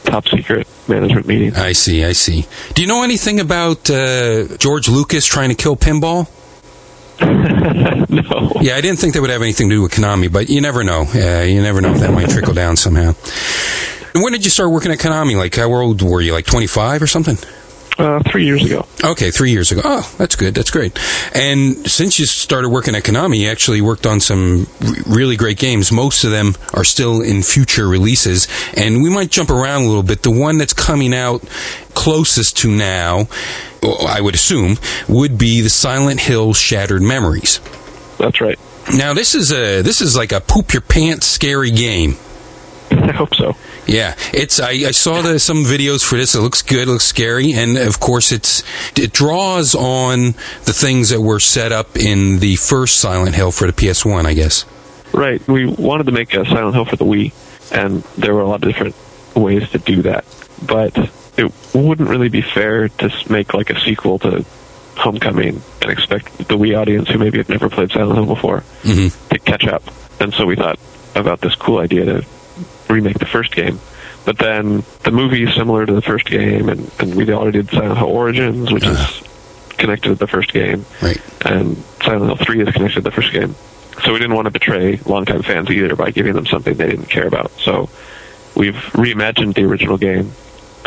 top 0.05 0.27
secret 0.29 0.67
management 0.89 1.27
meetings. 1.27 1.59
I 1.59 1.73
see. 1.73 2.05
I 2.05 2.13
see. 2.13 2.47
Do 2.75 2.83
you 2.83 2.89
know 2.89 3.03
anything 3.03 3.39
about 3.39 3.91
uh, 3.91 4.57
George 4.57 4.89
Lucas 4.89 5.27
trying 5.27 5.51
to 5.51 5.55
kill 5.55 5.77
pinball? 5.77 6.29
no. 8.09 8.53
Yeah, 8.61 8.77
I 8.77 8.81
didn't 8.81 8.99
think 8.99 9.15
that 9.15 9.21
would 9.21 9.31
have 9.31 9.43
anything 9.43 9.69
to 9.69 9.77
do 9.77 9.83
with 9.83 9.93
Konami, 9.93 10.33
but 10.33 10.49
you 10.49 10.61
never 10.61 10.83
know. 10.85 11.03
Uh, 11.15 11.43
you 11.43 11.63
never 11.63 11.81
know 11.81 11.93
if 11.95 12.01
that 12.01 12.13
might 12.13 12.31
trickle 12.31 12.55
down 12.55 12.77
somehow. 12.77 13.15
And 14.15 14.23
when 14.23 14.33
did 14.33 14.45
you 14.45 14.51
start 14.51 14.71
working 14.71 14.93
at 14.93 14.99
Konami? 14.99 15.37
Like, 15.37 15.55
how 15.55 15.73
old 15.73 16.01
were 16.03 16.21
you? 16.21 16.33
Like 16.33 16.47
25 16.47 17.03
or 17.03 17.07
something? 17.07 17.37
Uh, 17.97 18.21
three 18.29 18.45
years 18.45 18.65
ago. 18.65 18.85
Okay, 19.05 19.31
three 19.31 19.53
years 19.53 19.71
ago. 19.71 19.81
Oh, 19.85 20.15
that's 20.19 20.35
good. 20.35 20.53
That's 20.55 20.71
great. 20.73 20.99
And 21.33 21.89
since 21.89 22.19
you 22.19 22.27
started 22.27 22.71
working 22.71 22.97
at 22.97 23.05
Konami, 23.05 23.39
you 23.39 23.49
actually 23.49 23.81
worked 23.81 24.05
on 24.05 24.19
some 24.19 24.67
r- 24.85 24.95
really 25.07 25.37
great 25.37 25.59
games. 25.59 25.93
Most 25.93 26.25
of 26.25 26.33
them 26.33 26.55
are 26.73 26.83
still 26.83 27.21
in 27.23 27.43
future 27.43 27.87
releases. 27.87 28.49
And 28.77 29.01
we 29.01 29.11
might 29.11 29.31
jump 29.31 29.51
around 29.51 29.83
a 29.83 29.87
little 29.87 30.03
bit. 30.03 30.23
The 30.25 30.33
one 30.33 30.59
that's 30.59 30.73
coming 30.73 31.15
out 31.15 31.45
closest 31.95 32.57
to 32.59 32.71
now, 32.71 33.29
I 33.85 34.21
would 34.21 34.35
assume, 34.35 34.77
would 35.09 35.39
be 35.39 35.61
the 35.61 35.71
Silent 35.71 36.21
Hill 36.21 36.55
Shattered 36.55 37.03
Memories. 37.03 37.61
That's 38.19 38.41
right. 38.41 38.59
Now, 38.93 39.15
this 39.15 39.35
is 39.35 39.53
a 39.53 39.83
this 39.83 40.01
is 40.01 40.17
like 40.17 40.33
a 40.33 40.41
poop 40.41 40.73
your 40.73 40.83
pants 40.83 41.27
scary 41.27 41.71
game. 41.71 42.17
I 42.91 43.13
hope 43.13 43.35
so. 43.35 43.57
Yeah, 43.87 44.15
it's. 44.33 44.61
I, 44.61 44.71
I 44.71 44.91
saw 44.93 45.23
the, 45.23 45.39
some 45.39 45.65
videos 45.65 46.03
for 46.03 46.17
this. 46.17 46.35
It 46.35 46.41
looks 46.41 46.63
good. 46.63 46.89
It 46.89 46.91
looks 46.91 47.05
scary, 47.05 47.53
and 47.53 47.77
of 47.77 48.01
course, 48.01 48.33
it's 48.33 48.63
it 48.99 49.13
draws 49.13 49.75
on 49.75 50.33
the 50.65 50.73
things 50.73 51.11
that 51.11 51.21
were 51.21 51.41
set 51.41 51.73
up 51.73 51.97
in 51.97 52.39
the 52.39 52.57
first 52.57 53.01
Silent 53.01 53.35
Hill 53.35 53.51
for 53.51 53.71
the 53.71 53.73
PS 53.73 54.05
One, 54.05 54.27
I 54.27 54.35
guess. 54.35 54.65
Right. 55.13 55.47
We 55.47 55.67
wanted 55.67 56.07
to 56.07 56.13
make 56.13 56.35
a 56.35 56.45
Silent 56.45 56.75
Hill 56.75 56.85
for 56.85 56.97
the 56.97 57.05
Wii, 57.05 57.33
and 57.73 58.03
there 58.17 58.35
were 58.35 58.41
a 58.41 58.49
lot 58.49 58.63
of 58.63 58.69
different 58.69 58.95
ways 59.35 59.69
to 59.71 59.79
do 59.79 60.03
that. 60.03 60.25
But 60.67 60.97
it 61.37 61.53
wouldn't 61.75 62.09
really 62.09 62.29
be 62.29 62.43
fair 62.43 62.89
to 62.89 63.11
make 63.31 63.55
like 63.55 63.71
a 63.71 63.81
sequel 63.81 64.19
to 64.21 64.45
Homecoming 64.97 65.61
and 65.83 65.91
expect 65.91 66.39
the 66.39 66.57
Wii 66.57 66.79
audience 66.79 67.09
who 67.09 67.19
maybe 67.19 67.39
have 67.39 67.49
never 67.49 67.69
played 67.69 67.91
Silent 67.91 68.15
Hill 68.15 68.27
before 68.27 68.61
hmm 68.83 69.09
to 69.31 69.39
catch 69.41 69.67
up. 69.67 69.83
And 70.21 70.33
so 70.33 70.47
we 70.47 70.55
thought 70.55 70.79
about 71.17 71.41
this 71.41 71.57
cool 71.57 71.79
idea 71.79 72.05
to 72.05 72.27
remake 72.89 73.19
the 73.19 73.27
first 73.27 73.53
game. 73.53 73.81
But 74.25 74.39
then 74.39 74.85
the 75.03 75.11
movie 75.11 75.43
is 75.43 75.53
similar 75.55 75.85
to 75.85 75.93
the 75.93 76.01
first 76.01 76.27
game, 76.27 76.69
and, 76.69 76.89
and 77.01 77.15
we 77.17 77.29
already 77.33 77.59
did 77.63 77.71
Silent 77.71 77.99
Hill 77.99 78.07
Origins, 78.09 78.73
which 78.73 78.87
is 78.87 79.23
connected 79.77 80.11
to 80.11 80.15
the 80.15 80.29
first 80.29 80.53
game 80.53 80.87
Right. 81.03 81.21
and 81.45 81.77
Silent 82.05 82.27
Hill 82.27 82.37
3 82.47 82.61
is 82.63 82.69
connected 82.71 82.95
to 82.95 83.01
the 83.03 83.11
first 83.11 83.33
game. 83.33 83.57
So 84.05 84.13
we 84.13 84.21
didn't 84.21 84.35
want 84.35 84.47
to 84.47 84.51
betray 84.53 84.99
longtime 85.05 85.43
fans 85.43 85.69
either 85.71 85.97
by 85.97 86.11
giving 86.13 86.35
them 86.35 86.47
something 86.47 86.75
they 86.75 86.89
didn't 86.91 87.07
care 87.11 87.27
about. 87.27 87.51
So 87.61 87.89
we've 88.55 88.75
reimagined 88.95 89.55
the 89.55 89.65
original 89.65 89.99
game 89.99 90.33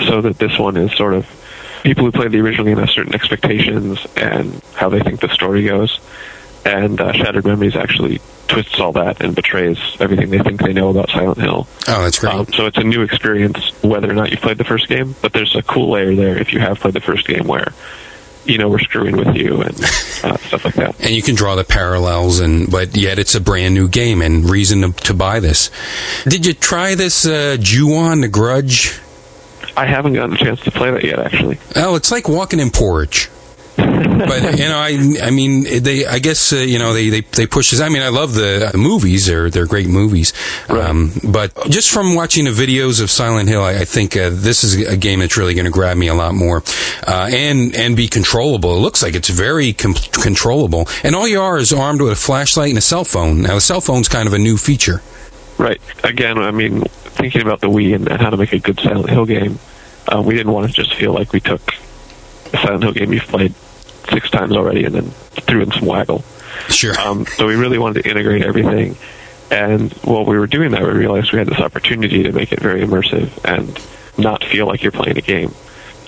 so 0.06 0.22
that 0.22 0.38
this 0.38 0.58
one 0.58 0.78
is 0.78 0.92
sort 0.94 1.14
of 1.14 1.26
people 1.84 2.06
who 2.06 2.12
played 2.12 2.32
the 2.32 2.40
original 2.40 2.66
game 2.66 2.78
have 2.78 2.90
certain 2.90 3.14
expectations 3.14 4.06
and 4.16 4.62
how 4.74 4.90
they 4.90 5.00
think 5.00 5.20
the 5.20 5.30
story 5.30 5.64
goes. 5.64 6.00
And 6.66 7.00
uh, 7.00 7.14
Shattered 7.14 7.46
Memories 7.46 7.76
actually 7.76 8.20
twists 8.48 8.80
all 8.80 8.92
that 8.94 9.22
and 9.22 9.36
betrays 9.36 9.78
everything 10.00 10.30
they 10.30 10.40
think 10.40 10.62
they 10.62 10.74
know 10.74 10.90
about 10.90 11.10
Silent 11.10 11.40
Hill. 11.40 11.68
Oh, 11.88 12.04
that's 12.04 12.20
great. 12.20 12.34
Um, 12.34 12.46
so 12.48 12.66
it's 12.66 12.78
a 12.78 12.84
new 12.84 13.04
experience 13.04 13.72
whether 13.84 14.10
or 14.10 14.14
not 14.14 14.32
you've 14.32 14.42
played 14.42 14.58
the 14.58 14.64
first 14.66 14.88
game, 14.90 15.16
but 15.22 15.32
there's 15.34 15.56
a 15.56 15.64
cool 15.64 15.92
layer 15.92 16.14
there 16.16 16.38
if 16.38 16.52
you 16.52 16.60
have 16.60 16.80
played 16.80 16.94
the 16.94 17.00
first 17.02 17.26
game 17.28 17.48
where, 17.48 17.72
you 18.46 18.58
know, 18.58 18.68
we're 18.70 18.80
screwing 18.80 19.16
with 19.16 19.34
you 19.36 19.62
and 19.62 19.76
uh, 20.24 20.38
stuff 20.38 20.66
like 20.66 20.74
that. 20.76 21.00
and 21.00 21.12
you 21.12 21.22
can 21.22 21.36
draw 21.36 21.56
the 21.56 21.64
parallels, 21.64 22.40
and 22.42 22.70
but 22.70 22.98
yet 22.98 23.18
it's 23.20 23.36
a 23.36 23.42
brand 23.42 23.74
new 23.74 23.88
game 23.88 24.22
and 24.22 24.50
reason 24.50 24.82
to, 24.82 24.92
to 25.06 25.14
buy 25.14 25.40
this. 25.40 25.70
Did 26.28 26.46
you 26.46 26.54
try 26.54 26.96
this 26.96 27.26
uh, 27.26 27.56
Ju-on 27.60 28.22
the 28.22 28.28
Grudge? 28.28 29.00
I 29.78 29.86
haven't 29.86 30.14
gotten 30.14 30.34
a 30.34 30.38
chance 30.38 30.60
to 30.62 30.72
play 30.72 30.90
that 30.90 31.04
yet, 31.04 31.20
actually. 31.20 31.60
Oh, 31.76 31.96
it's 31.96 32.12
like 32.12 32.28
walking 32.28 32.60
in 32.60 32.72
porridge. 32.72 33.30
but 33.78 33.86
you 34.58 34.66
know, 34.66 34.80
I 34.80 35.18
I 35.22 35.30
mean, 35.30 35.84
they 35.84 36.04
I 36.04 36.18
guess 36.18 36.52
uh, 36.52 36.56
you 36.56 36.80
know 36.80 36.94
they, 36.94 37.10
they 37.10 37.22
they 37.22 37.46
push 37.46 37.70
this. 37.70 37.80
I 37.80 37.90
mean, 37.90 38.02
I 38.02 38.08
love 38.10 38.34
the 38.34 38.72
movies; 38.74 39.28
they're 39.28 39.52
they're 39.52 39.68
great 39.68 39.88
movies. 39.88 40.34
Um, 40.68 41.12
but 41.24 41.54
just 41.70 41.92
from 41.92 42.16
watching 42.16 42.46
the 42.46 42.52
videos 42.52 43.04
of 43.04 43.12
Silent 43.12 43.50
Hill, 43.50 43.62
I, 43.64 43.82
I 43.82 43.86
think 43.86 44.18
uh, 44.18 44.32
this 44.34 44.64
is 44.64 44.88
a 44.88 44.98
game 44.98 45.20
that's 45.20 45.38
really 45.38 45.54
going 45.54 45.66
to 45.66 45.72
grab 45.72 45.96
me 45.96 46.08
a 46.08 46.16
lot 46.16 46.34
more, 46.34 46.64
uh, 47.06 47.30
and 47.32 47.76
and 47.76 47.96
be 47.96 48.08
controllable. 48.08 48.76
It 48.76 48.80
looks 48.80 49.04
like 49.04 49.14
it's 49.14 49.30
very 49.30 49.74
com- 49.74 49.94
controllable, 49.94 50.88
and 51.04 51.16
all 51.16 51.28
you 51.28 51.40
are 51.40 51.60
is 51.60 51.72
armed 51.72 52.02
with 52.02 52.14
a 52.14 52.16
flashlight 52.16 52.70
and 52.70 52.80
a 52.80 52.82
cell 52.82 53.06
phone. 53.06 53.44
Now, 53.44 53.54
the 53.54 53.62
cell 53.62 53.82
phone's 53.82 54.10
kind 54.10 54.28
of 54.28 54.34
a 54.34 54.40
new 54.40 54.58
feature. 54.58 55.04
Right. 55.58 55.82
Again, 56.04 56.38
I 56.38 56.52
mean, 56.52 56.82
thinking 56.82 57.42
about 57.42 57.62
the 57.62 57.68
Wii 57.68 57.96
and, 57.96 58.08
and 58.08 58.22
how 58.22 58.30
to 58.30 58.38
make 58.38 58.54
a 58.54 58.60
good 58.60 58.80
Silent 58.80 59.10
Hill 59.10 59.26
game, 59.26 59.60
uh, 60.08 60.22
we 60.22 60.36
didn't 60.36 60.54
want 60.54 60.68
to 60.68 60.74
just 60.74 60.94
feel 60.94 61.14
like 61.14 61.34
we 61.34 61.40
took 61.40 61.62
a 62.54 62.58
Silent 62.58 62.84
Hill 62.84 62.94
game 62.94 63.14
you've 63.14 63.24
played 63.24 63.56
six 64.10 64.30
times 64.30 64.54
already 64.54 64.86
and 64.86 64.96
then 64.96 65.10
threw 65.46 65.62
in 65.62 65.72
some 65.72 65.86
waggle. 65.86 66.24
Sure. 66.70 66.98
Um, 67.00 67.26
so 67.26 67.48
we 67.48 67.56
really 67.56 67.78
wanted 67.78 68.04
to 68.04 68.10
integrate 68.10 68.44
everything. 68.44 68.98
And 69.50 69.94
while 70.04 70.26
we 70.26 70.38
were 70.38 70.48
doing 70.48 70.72
that, 70.72 70.82
we 70.82 70.90
realized 70.90 71.32
we 71.32 71.40
had 71.40 71.48
this 71.48 71.60
opportunity 71.60 72.24
to 72.24 72.32
make 72.32 72.52
it 72.52 72.60
very 72.60 72.82
immersive 72.82 73.32
and 73.46 73.80
not 74.18 74.44
feel 74.44 74.68
like 74.68 74.84
you're 74.84 74.92
playing 74.92 75.18
a 75.18 75.22
game. 75.22 75.54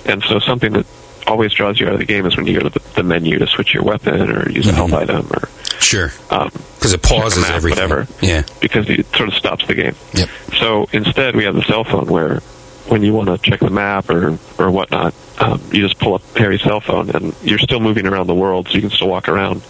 And 0.05 0.23
so 0.23 0.39
something 0.39 0.73
that 0.73 0.85
always 1.29 1.53
draws 1.53 1.79
you 1.79 1.87
out 1.87 1.93
of 1.93 1.99
the 1.99 2.05
game 2.05 2.25
is 2.25 2.35
when 2.35 2.45
you 2.47 2.59
go 2.59 2.67
to 2.67 2.69
the, 2.69 2.79
the 2.95 3.03
menu 3.03 3.37
to 3.39 3.47
switch 3.47 3.73
your 3.73 3.83
weapon 3.83 4.29
or 4.31 4.49
use 4.49 4.67
a 4.67 4.73
health 4.73 4.93
item 4.93 5.27
or 5.31 5.47
sure. 5.79 6.11
um, 6.31 6.49
Because 6.75 6.93
it 6.93 7.01
pauses 7.01 7.43
map, 7.43 7.51
everything. 7.51 7.83
whatever. 7.89 8.07
Yeah. 8.21 8.43
because 8.59 8.89
it 8.89 9.05
sort 9.15 9.29
of 9.29 9.35
stops 9.35 9.65
the 9.67 9.75
game. 9.75 9.95
Yep. 10.13 10.29
So 10.59 10.87
instead, 10.91 11.35
we 11.35 11.43
have 11.45 11.55
the 11.55 11.63
cell 11.63 11.83
phone 11.83 12.07
where 12.07 12.39
when 12.87 13.03
you 13.03 13.13
want 13.13 13.29
to 13.29 13.37
check 13.37 13.59
the 13.59 13.69
map 13.69 14.09
or 14.09 14.37
or 14.57 14.71
whatnot, 14.71 15.13
um, 15.39 15.61
you 15.71 15.81
just 15.87 15.99
pull 15.99 16.15
up 16.15 16.23
Harry's 16.35 16.61
cell 16.63 16.81
phone, 16.81 17.11
and 17.11 17.35
you're 17.43 17.59
still 17.59 17.79
moving 17.79 18.07
around 18.07 18.25
the 18.27 18.33
world, 18.35 18.67
so 18.67 18.73
you 18.73 18.81
can 18.81 18.89
still 18.89 19.07
walk 19.09 19.29
around, 19.29 19.61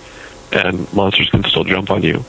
and 0.53 0.91
monsters 0.93 1.29
can 1.29 1.43
still 1.43 1.65
jump 1.65 1.91
on 1.91 2.01
you. 2.01 2.23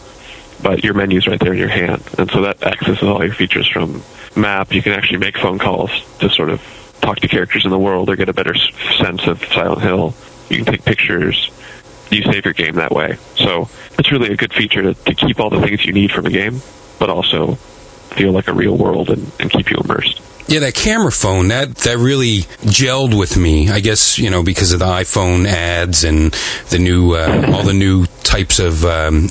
But 0.63 0.83
your 0.85 0.93
menu's 0.95 1.27
right 1.29 1.39
there 1.41 1.53
in 1.53 1.59
your 1.59 1.69
hand, 1.69 2.03
and 2.19 2.29
so 2.31 2.43
that 2.43 2.63
accesses 2.65 3.03
all 3.05 3.25
your 3.25 3.33
features 3.35 3.69
from 3.69 4.03
map. 4.37 4.73
You 4.75 4.83
can 4.83 4.93
actually 4.93 5.19
make 5.19 5.39
phone 5.39 5.59
calls 5.61 5.91
to 6.19 6.29
sort 6.29 6.51
of 6.51 6.61
talk 7.01 7.21
to 7.21 7.29
characters 7.29 7.65
in 7.65 7.71
the 7.71 7.79
world 7.79 8.09
or 8.09 8.17
get 8.17 8.29
a 8.29 8.33
better 8.33 8.55
sense 8.99 9.27
of 9.27 9.43
Silent 9.47 9.83
Hill. 9.83 10.15
You 10.49 10.57
can 10.57 10.67
take 10.67 10.85
pictures. 10.85 11.51
You 12.11 12.23
save 12.23 12.45
your 12.45 12.55
game 12.55 12.75
that 12.77 12.93
way. 12.93 13.19
So 13.37 13.69
it's 13.99 14.11
really 14.11 14.33
a 14.33 14.37
good 14.37 14.53
feature 14.53 14.83
to, 14.83 14.95
to 14.95 15.15
keep 15.15 15.41
all 15.41 15.51
the 15.51 15.61
things 15.61 15.85
you 15.85 15.93
need 15.93 16.11
from 16.11 16.27
a 16.27 16.31
game, 16.31 16.61
but 16.99 17.09
also 17.09 17.59
feel 18.11 18.33
like 18.33 18.49
a 18.49 18.53
real 18.53 18.77
world 18.77 19.11
and, 19.11 19.31
and 19.39 19.51
keep 19.51 19.71
you 19.71 19.79
immersed. 19.79 20.21
Yeah, 20.51 20.59
that 20.61 20.75
camera 20.75 21.13
phone 21.13 21.47
that 21.49 21.77
that 21.77 21.99
really 21.99 22.39
gelled 22.67 23.17
with 23.17 23.37
me. 23.37 23.71
I 23.71 23.79
guess 23.79 24.19
you 24.19 24.31
know 24.31 24.43
because 24.43 24.73
of 24.73 24.81
the 24.81 24.87
iPhone 24.87 25.47
ads 25.47 26.03
and 26.03 26.33
the 26.71 26.81
new 26.81 27.15
uh, 27.15 27.53
all 27.55 27.63
the 27.63 27.73
new 27.73 28.07
types 28.25 28.59
of 28.59 28.85
um, 28.85 29.29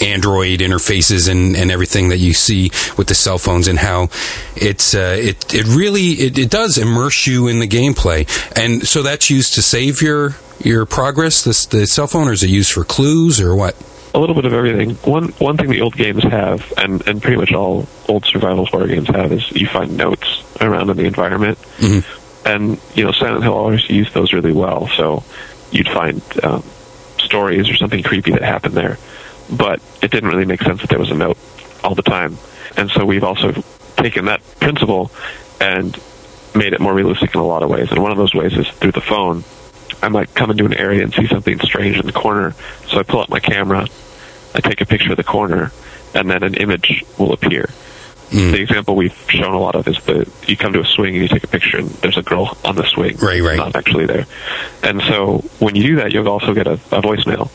Android 0.00 0.60
interfaces 0.60 1.28
and, 1.28 1.56
and 1.56 1.72
everything 1.72 2.10
that 2.10 2.18
you 2.18 2.32
see 2.32 2.70
with 2.96 3.08
the 3.08 3.14
cell 3.16 3.38
phones 3.38 3.66
and 3.66 3.76
how 3.76 4.04
it's 4.54 4.94
uh, 4.94 5.16
it 5.18 5.52
it 5.52 5.66
really 5.66 6.10
it, 6.10 6.38
it 6.38 6.48
does 6.48 6.78
immerse 6.78 7.26
you 7.26 7.48
in 7.48 7.58
the 7.58 7.66
gameplay. 7.66 8.24
And 8.56 8.86
so 8.86 9.02
that's 9.02 9.30
used 9.30 9.54
to 9.54 9.62
save 9.62 10.00
your 10.00 10.36
your 10.60 10.86
progress. 10.86 11.42
This 11.42 11.66
the 11.66 11.88
cell 11.88 12.06
phone, 12.06 12.28
or 12.28 12.32
is 12.32 12.44
it 12.44 12.50
used 12.50 12.70
for 12.70 12.84
clues 12.84 13.40
or 13.40 13.56
what? 13.56 13.74
A 14.14 14.18
little 14.20 14.36
bit 14.36 14.44
of 14.44 14.52
everything. 14.52 14.90
One 15.10 15.30
one 15.38 15.56
thing 15.56 15.68
the 15.70 15.80
old 15.80 15.96
games 15.96 16.22
have, 16.22 16.72
and, 16.76 17.04
and 17.08 17.20
pretty 17.20 17.36
much 17.36 17.52
all 17.52 17.88
old 18.08 18.24
survival 18.24 18.64
horror 18.64 18.86
games 18.86 19.08
have, 19.08 19.32
is 19.32 19.50
you 19.50 19.66
find 19.66 19.96
notes 19.96 20.44
around 20.60 20.88
in 20.90 20.96
the 20.96 21.04
environment. 21.04 21.58
Mhm. 21.78 22.04
And 22.46 22.78
you 22.94 23.04
know, 23.04 23.10
Silent 23.12 23.42
Hill 23.42 23.54
always 23.54 23.88
used 23.90 24.14
those 24.14 24.32
really 24.32 24.52
well. 24.52 24.88
So 24.96 25.24
you'd 25.72 25.88
find 25.88 26.22
um, 26.44 26.62
stories 27.18 27.68
or 27.68 27.74
something 27.74 28.04
creepy 28.04 28.30
that 28.32 28.42
happened 28.42 28.74
there, 28.74 28.98
but 29.50 29.80
it 30.00 30.12
didn't 30.12 30.28
really 30.28 30.44
make 30.44 30.62
sense 30.62 30.80
that 30.82 30.90
there 30.90 30.98
was 31.00 31.10
a 31.10 31.14
note 31.16 31.36
all 31.82 31.96
the 31.96 32.02
time. 32.02 32.38
And 32.76 32.90
so 32.90 33.04
we've 33.04 33.24
also 33.24 33.52
taken 33.96 34.26
that 34.26 34.42
principle 34.60 35.10
and 35.60 35.98
made 36.54 36.72
it 36.72 36.80
more 36.80 36.94
realistic 36.94 37.34
in 37.34 37.40
a 37.40 37.44
lot 37.46 37.64
of 37.64 37.68
ways. 37.70 37.90
And 37.90 38.00
one 38.00 38.12
of 38.12 38.18
those 38.18 38.32
ways 38.32 38.52
is 38.56 38.68
through 38.68 38.92
the 38.92 39.00
phone. 39.00 39.42
I 40.02 40.08
might 40.08 40.34
come 40.34 40.50
into 40.50 40.66
an 40.66 40.74
area 40.74 41.02
and 41.02 41.12
see 41.12 41.26
something 41.26 41.58
strange 41.60 41.98
in 41.98 42.06
the 42.06 42.12
corner, 42.12 42.54
so 42.86 42.98
I 42.98 43.02
pull 43.02 43.20
up 43.20 43.28
my 43.30 43.40
camera, 43.40 43.86
I 44.54 44.60
take 44.60 44.80
a 44.80 44.86
picture 44.86 45.10
of 45.10 45.16
the 45.16 45.24
corner, 45.24 45.72
and 46.14 46.30
then 46.30 46.42
an 46.42 46.54
image 46.54 47.04
will 47.18 47.32
appear. 47.32 47.68
Mm. 48.30 48.52
The 48.52 48.60
example 48.60 48.96
we've 48.96 49.14
shown 49.28 49.52
a 49.52 49.58
lot 49.60 49.74
of 49.76 49.86
is 49.86 49.98
the 50.04 50.30
you 50.46 50.56
come 50.56 50.72
to 50.72 50.80
a 50.80 50.84
swing 50.84 51.14
and 51.14 51.22
you 51.22 51.28
take 51.28 51.44
a 51.44 51.48
picture 51.48 51.76
and 51.76 51.88
there's 51.90 52.16
a 52.16 52.22
girl 52.22 52.56
on 52.64 52.74
the 52.74 52.84
swing, 52.84 53.16
Right, 53.18 53.42
right. 53.42 53.56
not 53.56 53.76
actually 53.76 54.06
there. 54.06 54.26
And 54.82 55.02
so 55.02 55.38
when 55.58 55.74
you 55.76 55.82
do 55.82 55.96
that, 55.96 56.12
you'll 56.12 56.28
also 56.28 56.54
get 56.54 56.66
a, 56.66 56.72
a 56.72 57.02
voicemail, 57.02 57.50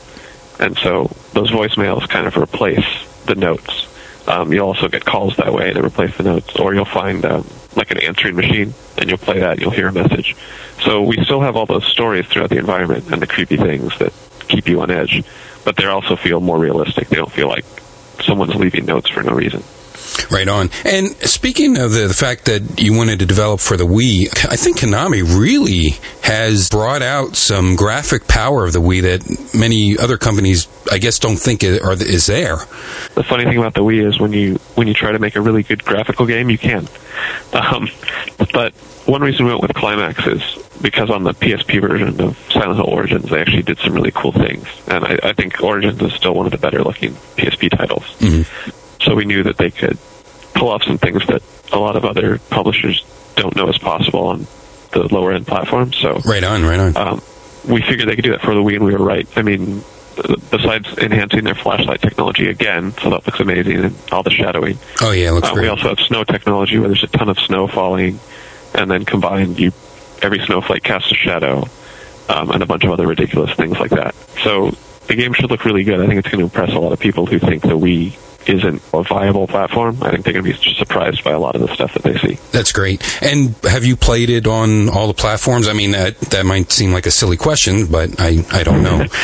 and 0.59 0.77
so 0.77 1.09
those 1.33 1.51
voicemails 1.51 2.07
kind 2.07 2.27
of 2.27 2.37
replace 2.37 2.85
the 3.25 3.35
notes. 3.35 3.87
Um, 4.27 4.53
you'll 4.53 4.67
also 4.67 4.87
get 4.87 5.03
calls 5.05 5.37
that 5.37 5.51
way 5.53 5.73
to 5.73 5.83
replace 5.83 6.15
the 6.17 6.23
notes, 6.23 6.55
or 6.57 6.75
you'll 6.75 6.85
find 6.85 7.25
um, 7.25 7.47
like 7.75 7.89
an 7.91 7.97
answering 8.03 8.35
machine, 8.35 8.73
and 8.97 9.09
you'll 9.09 9.17
play 9.17 9.39
that, 9.39 9.53
and 9.53 9.61
you'll 9.61 9.71
hear 9.71 9.87
a 9.87 9.91
message. 9.91 10.35
So 10.83 11.01
we 11.01 11.17
still 11.23 11.41
have 11.41 11.55
all 11.55 11.65
those 11.65 11.85
stories 11.87 12.27
throughout 12.27 12.51
the 12.51 12.57
environment 12.57 13.11
and 13.11 13.21
the 13.21 13.27
creepy 13.27 13.57
things 13.57 13.97
that 13.97 14.13
keep 14.47 14.67
you 14.67 14.81
on 14.81 14.91
edge, 14.91 15.23
but 15.65 15.75
they 15.75 15.85
also 15.85 16.15
feel 16.15 16.39
more 16.39 16.57
realistic. 16.57 17.07
They 17.09 17.17
don't 17.17 17.31
feel 17.31 17.47
like 17.47 17.65
someone's 18.21 18.55
leaving 18.55 18.85
notes 18.85 19.09
for 19.09 19.23
no 19.23 19.33
reason. 19.33 19.63
Right 20.31 20.47
on. 20.47 20.69
And 20.85 21.09
speaking 21.17 21.77
of 21.77 21.91
the, 21.91 22.07
the 22.07 22.13
fact 22.13 22.45
that 22.45 22.81
you 22.81 22.93
wanted 22.93 23.19
to 23.19 23.25
develop 23.25 23.59
for 23.59 23.77
the 23.77 23.85
Wii, 23.85 24.27
I 24.49 24.55
think 24.55 24.77
Konami 24.79 25.23
really 25.23 25.97
has 26.23 26.69
brought 26.69 27.01
out 27.01 27.35
some 27.35 27.75
graphic 27.75 28.27
power 28.27 28.65
of 28.65 28.73
the 28.73 28.81
Wii 28.81 29.01
that 29.03 29.57
many 29.57 29.97
other 29.97 30.17
companies, 30.17 30.67
I 30.91 30.97
guess, 30.97 31.19
don't 31.19 31.37
think 31.37 31.63
it, 31.63 31.81
or 31.81 31.93
is 31.93 32.25
there. 32.25 32.57
The 33.15 33.23
funny 33.23 33.45
thing 33.45 33.57
about 33.57 33.73
the 33.73 33.81
Wii 33.81 34.05
is 34.05 34.19
when 34.19 34.33
you 34.33 34.55
when 34.75 34.87
you 34.87 34.93
try 34.93 35.11
to 35.11 35.19
make 35.19 35.35
a 35.35 35.41
really 35.41 35.63
good 35.63 35.83
graphical 35.83 36.25
game, 36.25 36.49
you 36.49 36.57
can. 36.57 36.87
Um, 37.51 37.89
but 38.53 38.73
one 39.05 39.21
reason 39.21 39.45
we 39.45 39.51
went 39.51 39.63
with 39.63 39.73
Climax 39.73 40.25
is 40.27 40.41
because 40.81 41.09
on 41.09 41.23
the 41.23 41.33
PSP 41.33 41.81
version 41.81 42.19
of 42.21 42.37
Silent 42.51 42.77
Hill 42.77 42.87
Origins, 42.89 43.29
they 43.29 43.41
actually 43.41 43.63
did 43.63 43.77
some 43.79 43.93
really 43.93 44.11
cool 44.11 44.31
things, 44.31 44.65
and 44.87 45.03
I, 45.05 45.19
I 45.23 45.33
think 45.33 45.61
Origins 45.61 46.01
is 46.01 46.13
still 46.13 46.33
one 46.33 46.45
of 46.45 46.51
the 46.51 46.57
better 46.57 46.83
looking 46.83 47.11
PSP 47.37 47.69
titles. 47.75 48.05
So 49.01 49.15
we 49.15 49.25
knew 49.25 49.43
that 49.43 49.57
they 49.57 49.71
could 49.71 49.97
pull 50.55 50.69
off 50.69 50.83
some 50.83 50.97
things 50.97 51.25
that 51.27 51.41
a 51.71 51.79
lot 51.79 51.95
of 51.95 52.03
other 52.05 52.37
publishers 52.49 53.03
don't 53.35 53.55
know 53.55 53.67
is 53.69 53.77
possible 53.77 54.27
on 54.27 54.47
the 54.91 55.07
lower 55.13 55.31
end 55.33 55.47
platform. 55.47 55.93
So 55.93 56.19
Right 56.25 56.43
on, 56.43 56.65
right 56.65 56.79
on. 56.79 56.97
um, 56.97 57.21
we 57.67 57.81
figured 57.81 58.07
they 58.09 58.15
could 58.15 58.23
do 58.25 58.31
that 58.31 58.41
for 58.41 58.53
the 58.53 58.61
Wii, 58.61 58.75
and 58.75 58.85
we 58.85 58.93
were 58.93 59.03
right. 59.03 59.27
I 59.37 59.41
mean, 59.41 59.83
besides 60.51 60.97
enhancing 60.97 61.43
their 61.43 61.55
flashlight 61.55 62.01
technology 62.01 62.49
again, 62.49 62.91
so 63.01 63.09
that 63.11 63.25
looks 63.25 63.39
amazing, 63.39 63.77
and 63.85 63.95
all 64.11 64.23
the 64.23 64.31
shadowing. 64.31 64.77
oh 65.01 65.11
yeah, 65.11 65.31
looks 65.31 65.47
Uh, 65.49 65.53
great. 65.53 65.63
we 65.63 65.67
also 65.69 65.89
have 65.89 65.99
snow 65.99 66.23
technology 66.23 66.77
where 66.77 66.89
there's 66.89 67.03
a 67.03 67.07
ton 67.07 67.29
of 67.29 67.39
snow 67.39 67.67
falling, 67.67 68.19
and 68.73 68.89
then 68.91 69.05
combined, 69.05 69.59
you 69.59 69.71
every 70.21 70.39
snowflake 70.45 70.83
casts 70.83 71.11
a 71.11 71.15
shadow, 71.15 71.67
um, 72.29 72.51
and 72.51 72.63
a 72.63 72.65
bunch 72.65 72.83
of 72.83 72.91
other 72.91 73.07
ridiculous 73.07 73.53
things 73.55 73.79
like 73.79 73.91
that. 73.91 74.15
So 74.43 74.71
the 75.07 75.15
game 75.15 75.33
should 75.33 75.49
look 75.49 75.65
really 75.65 75.83
good. 75.83 75.99
I 75.99 76.07
think 76.07 76.19
it's 76.19 76.29
going 76.29 76.39
to 76.39 76.45
impress 76.45 76.71
a 76.71 76.79
lot 76.79 76.93
of 76.93 76.99
people 76.99 77.25
who 77.25 77.39
think 77.39 77.63
the 77.63 77.77
Wii 77.77 78.17
isn't 78.47 78.81
a 78.93 79.03
viable 79.03 79.47
platform. 79.47 80.01
I 80.01 80.11
think 80.11 80.23
they're 80.23 80.33
going 80.33 80.45
to 80.45 80.51
be 80.51 80.73
surprised 80.75 81.23
by 81.23 81.31
a 81.31 81.39
lot 81.39 81.55
of 81.55 81.61
the 81.61 81.73
stuff 81.73 81.93
that 81.93 82.03
they 82.03 82.17
see. 82.17 82.39
That's 82.51 82.71
great. 82.71 83.03
And 83.21 83.55
have 83.63 83.85
you 83.85 83.95
played 83.95 84.29
it 84.29 84.47
on 84.47 84.89
all 84.89 85.07
the 85.07 85.13
platforms? 85.13 85.67
I 85.67 85.73
mean, 85.73 85.91
that 85.91 86.19
that 86.21 86.45
might 86.45 86.71
seem 86.71 86.91
like 86.91 87.05
a 87.05 87.11
silly 87.11 87.37
question, 87.37 87.87
but 87.87 88.19
I 88.19 88.45
I 88.51 88.63
don't 88.63 88.83
know. 88.83 89.05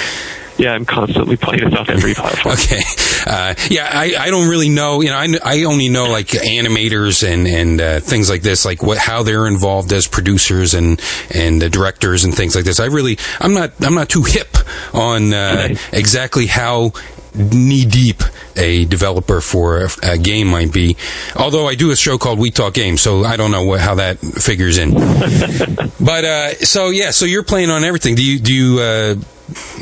Yeah, 0.58 0.74
I'm 0.74 0.86
constantly 0.86 1.36
playing 1.36 1.68
it 1.68 1.78
on 1.78 1.90
every 1.90 2.14
platform. 2.14 2.54
Okay. 2.54 2.82
Uh, 3.28 3.56
yeah, 3.70 3.90
I, 3.92 4.16
I 4.18 4.30
don't 4.30 4.48
really 4.48 4.70
know. 4.70 5.02
You 5.02 5.10
know, 5.10 5.18
I, 5.18 5.28
I 5.44 5.64
only 5.64 5.90
know 5.90 6.06
like 6.06 6.28
animators 6.28 7.28
and 7.28 7.48
and 7.48 7.82
uh, 7.82 8.00
things 8.00 8.30
like 8.30 8.42
this, 8.42 8.64
like 8.66 8.84
what 8.84 8.98
how 8.98 9.24
they're 9.24 9.48
involved 9.48 9.92
as 9.92 10.08
producers 10.08 10.74
and 10.74 11.02
and 11.34 11.62
uh, 11.62 11.70
directors 11.70 12.24
and 12.24 12.34
things 12.34 12.56
like 12.56 12.66
this. 12.66 12.80
I 12.80 12.86
really 12.86 13.18
I'm 13.40 13.54
not 13.54 13.74
I'm 13.82 13.96
not 13.96 14.10
too 14.10 14.24
hip 14.24 14.56
on 14.94 15.34
uh, 15.34 15.76
exactly 15.92 16.46
how 16.46 16.92
knee 17.34 17.86
deep 17.86 18.24
a 18.56 18.86
developer 18.86 19.42
for 19.42 19.82
a, 19.82 19.90
a 20.04 20.18
game 20.18 20.48
might 20.48 20.72
be. 20.72 20.96
Although 21.36 21.68
I 21.68 21.76
do 21.76 21.92
a 21.92 21.96
show 21.96 22.18
called 22.18 22.40
We 22.40 22.52
Talk 22.52 22.74
Games, 22.74 23.02
so 23.02 23.24
I 23.24 23.36
don't 23.36 23.52
know 23.52 23.66
what, 23.66 23.82
how 23.82 23.96
that 23.96 24.20
figures 24.20 24.78
in. 24.78 24.94
but 26.00 26.26
uh, 26.26 26.54
so 26.60 26.90
yeah, 26.90 27.12
so 27.12 27.26
you're 27.26 27.44
playing 27.44 27.70
on 27.70 27.84
everything. 27.84 28.16
Do 28.16 28.24
you 28.24 28.40
do 28.40 28.54
you? 28.54 28.80
Uh, 28.80 29.16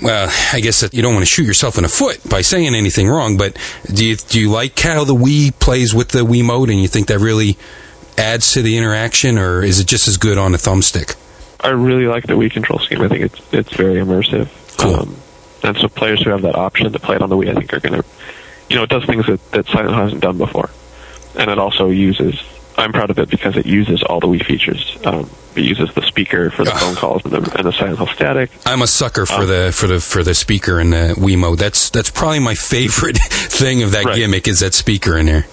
well, 0.01 0.29
I 0.51 0.60
guess 0.60 0.82
that 0.82 0.93
you 0.93 1.01
don't 1.01 1.13
want 1.13 1.24
to 1.24 1.32
shoot 1.32 1.46
yourself 1.46 1.77
in 1.77 1.84
the 1.84 1.89
foot 1.89 2.20
by 2.29 2.41
saying 2.41 2.75
anything 2.75 3.08
wrong, 3.08 3.38
but 3.38 3.58
do 3.93 4.05
you 4.05 4.15
do 4.15 4.39
you 4.39 4.50
like 4.51 4.77
how 4.79 5.03
the 5.03 5.15
Wii 5.15 5.58
plays 5.60 5.93
with 5.93 6.10
the 6.10 6.20
Wiimote, 6.20 6.72
and 6.72 6.82
you 6.82 6.88
think 6.88 7.08
that 7.08 7.20
really 7.20 7.58
adds 8.17 8.53
to 8.53 8.62
the 8.62 8.77
interaction, 8.77 9.38
or 9.38 9.63
is 9.63 9.79
it 9.79 9.88
just 9.88 10.08
as 10.08 10.17
good 10.17 10.38
on 10.38 10.53
a 10.53 10.58
thumbstick? 10.58 11.15
I 11.62 11.70
really 11.70 12.08
like 12.08 12.27
the 12.27 12.34
Wii 12.34 12.51
control 12.51 12.79
scheme. 12.79 13.01
I 13.01 13.08
think 13.08 13.22
it's 13.22 13.53
it's 13.53 13.74
very 13.74 13.96
immersive. 13.96 14.50
Cool. 14.77 14.96
Um, 14.96 15.15
and 15.63 15.77
so 15.77 15.88
players 15.88 16.22
who 16.22 16.29
have 16.29 16.41
that 16.41 16.55
option 16.55 16.91
to 16.91 17.00
play 17.00 17.15
it 17.15 17.22
on 17.22 17.29
the 17.29 17.38
Wii, 17.38 17.50
I 17.50 17.53
think, 17.53 17.74
are 17.74 17.79
going 17.79 18.01
to, 18.01 18.08
you 18.70 18.75
know, 18.75 18.84
it 18.84 18.89
does 18.89 19.05
things 19.05 19.25
that, 19.27 19.51
that 19.51 19.65
Silent 19.67 19.91
Hill 19.91 19.98
hasn't 19.98 20.22
done 20.22 20.38
before. 20.38 20.70
And 21.39 21.50
it 21.50 21.58
also 21.58 21.89
uses, 21.89 22.38
I'm 22.77 22.92
proud 22.92 23.10
of 23.10 23.20
it 23.20 23.30
because 23.30 23.56
it 23.58 23.65
uses 23.65 24.01
all 24.03 24.20
the 24.20 24.27
Wii 24.27 24.44
features. 24.46 24.98
Um, 25.06 25.30
it 25.56 25.63
uses 25.63 25.94
the 25.94 26.01
speaker 26.01 26.50
for 26.50 26.65
the 26.65 26.72
phone 26.72 26.96
calls 26.96 27.24
and 27.25 27.34
the, 27.34 27.56
and 27.58 27.65
the 27.68 27.72
Silent 27.72 27.98
Hill 27.98 28.08
static. 28.08 28.50
I'm 28.65 28.82
a 28.82 28.88
sucker 28.88 29.25
for 29.27 29.44
Oh. 29.44 29.46
the 29.46 29.72
for 29.72 29.86
the 29.88 30.00
for 30.00 30.24
the 30.24 30.34
speaker 30.34 30.80
in 30.80 30.89
the 30.89 31.13
Wiimote. 31.18 31.58
That's 31.60 31.92
that's 31.92 32.10
probably 32.10 32.39
my 32.39 32.56
favorite 32.56 33.18
thing 33.20 33.84
of 33.84 33.92
that 33.92 34.06
Right. 34.06 34.15
gimmick 34.15 34.48
is 34.48 34.62
that 34.62 34.74
speaker 34.74 35.18
in 35.18 35.27
there. 35.27 35.46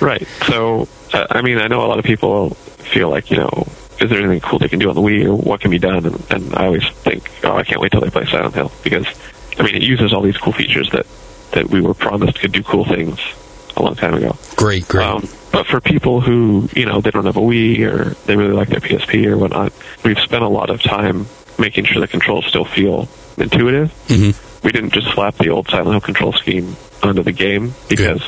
Right. 0.00 0.26
So, 0.46 0.88
uh, 1.12 1.26
I 1.30 1.42
mean, 1.42 1.58
I 1.58 1.66
know 1.68 1.84
a 1.84 1.88
lot 1.88 1.98
of 1.98 2.04
people 2.06 2.50
feel 2.50 3.08
like, 3.10 3.30
you 3.30 3.36
know, 3.36 3.66
is 4.00 4.08
there 4.10 4.18
anything 4.18 4.40
cool 4.40 4.58
they 4.58 4.68
can 4.68 4.78
do 4.78 4.88
on 4.88 4.94
the 4.94 5.00
Wii 5.02 5.26
or 5.26 5.36
what 5.36 5.60
can 5.60 5.70
be 5.70 5.78
done? 5.78 6.06
And, 6.06 6.26
and 6.30 6.54
I 6.56 6.64
always 6.66 6.88
think, 6.88 7.30
oh, 7.44 7.54
I 7.56 7.62
can't 7.64 7.80
wait 7.80 7.92
till 7.92 8.00
they 8.00 8.10
play 8.10 8.24
Silent 8.24 8.54
Hill 8.54 8.72
because, 8.82 9.06
I 9.58 9.62
mean, 9.62 9.74
it 9.76 9.82
uses 9.82 10.12
all 10.14 10.22
these 10.22 10.38
cool 10.38 10.52
features 10.54 10.90
that, 10.92 11.06
that 11.52 11.68
we 11.68 11.82
were 11.82 11.94
promised 11.94 12.40
could 12.40 12.50
do 12.52 12.62
cool 12.64 12.84
things 12.86 13.20
a 13.76 13.82
long 13.82 13.94
time 13.94 14.14
ago. 14.14 14.34
Great, 14.56 14.88
great. 14.88 15.06
Um, 15.06 15.28
but 15.52 15.66
for 15.66 15.80
people 15.80 16.20
who, 16.20 16.68
you 16.74 16.86
know, 16.86 17.00
they 17.00 17.10
don't 17.10 17.26
have 17.26 17.36
a 17.36 17.40
Wii 17.40 17.80
or 17.86 18.10
they 18.26 18.36
really 18.36 18.52
like 18.54 18.68
their 18.68 18.80
PSP 18.80 19.26
or 19.26 19.36
whatnot, 19.36 19.72
we've 20.04 20.18
spent 20.18 20.42
a 20.42 20.48
lot 20.48 20.70
of 20.70 20.82
time 20.82 21.26
making 21.58 21.84
sure 21.84 22.00
the 22.00 22.08
controls 22.08 22.46
still 22.46 22.64
feel 22.64 23.08
intuitive. 23.36 23.92
Mhm. 24.08 24.34
We 24.64 24.72
didn't 24.72 24.90
just 24.92 25.08
slap 25.12 25.36
the 25.38 25.50
old 25.50 25.68
Silent 25.68 25.90
Hill 25.90 26.00
control 26.00 26.32
scheme 26.32 26.76
onto 27.02 27.22
the 27.22 27.32
game 27.32 27.74
because 27.88 28.22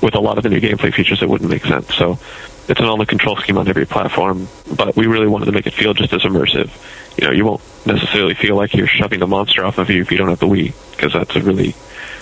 with 0.00 0.14
a 0.14 0.20
lot 0.20 0.36
of 0.38 0.42
the 0.42 0.48
new 0.48 0.60
gameplay 0.60 0.92
features, 0.94 1.22
it 1.22 1.28
wouldn't 1.28 1.50
make 1.50 1.64
sense. 1.64 1.94
So 1.94 2.18
it's 2.68 2.80
an 2.80 2.86
all 2.86 2.96
the 2.96 3.06
control 3.06 3.36
scheme 3.36 3.58
on 3.58 3.68
every 3.68 3.86
platform, 3.86 4.48
but 4.74 4.96
we 4.96 5.06
really 5.06 5.26
wanted 5.26 5.46
to 5.46 5.52
make 5.52 5.66
it 5.66 5.74
feel 5.74 5.94
just 5.94 6.12
as 6.12 6.22
immersive. 6.22 6.70
You 7.18 7.26
know, 7.26 7.32
you 7.32 7.44
won't 7.44 7.60
necessarily 7.86 8.34
feel 8.34 8.56
like 8.56 8.74
you're 8.74 8.86
shoving 8.86 9.22
a 9.22 9.26
monster 9.26 9.64
off 9.64 9.78
of 9.78 9.90
you 9.90 10.02
if 10.02 10.10
you 10.10 10.18
don't 10.18 10.28
have 10.28 10.38
the 10.38 10.46
Wii, 10.46 10.72
because 10.92 11.12
that's 11.12 11.34
a 11.36 11.40
really 11.40 11.74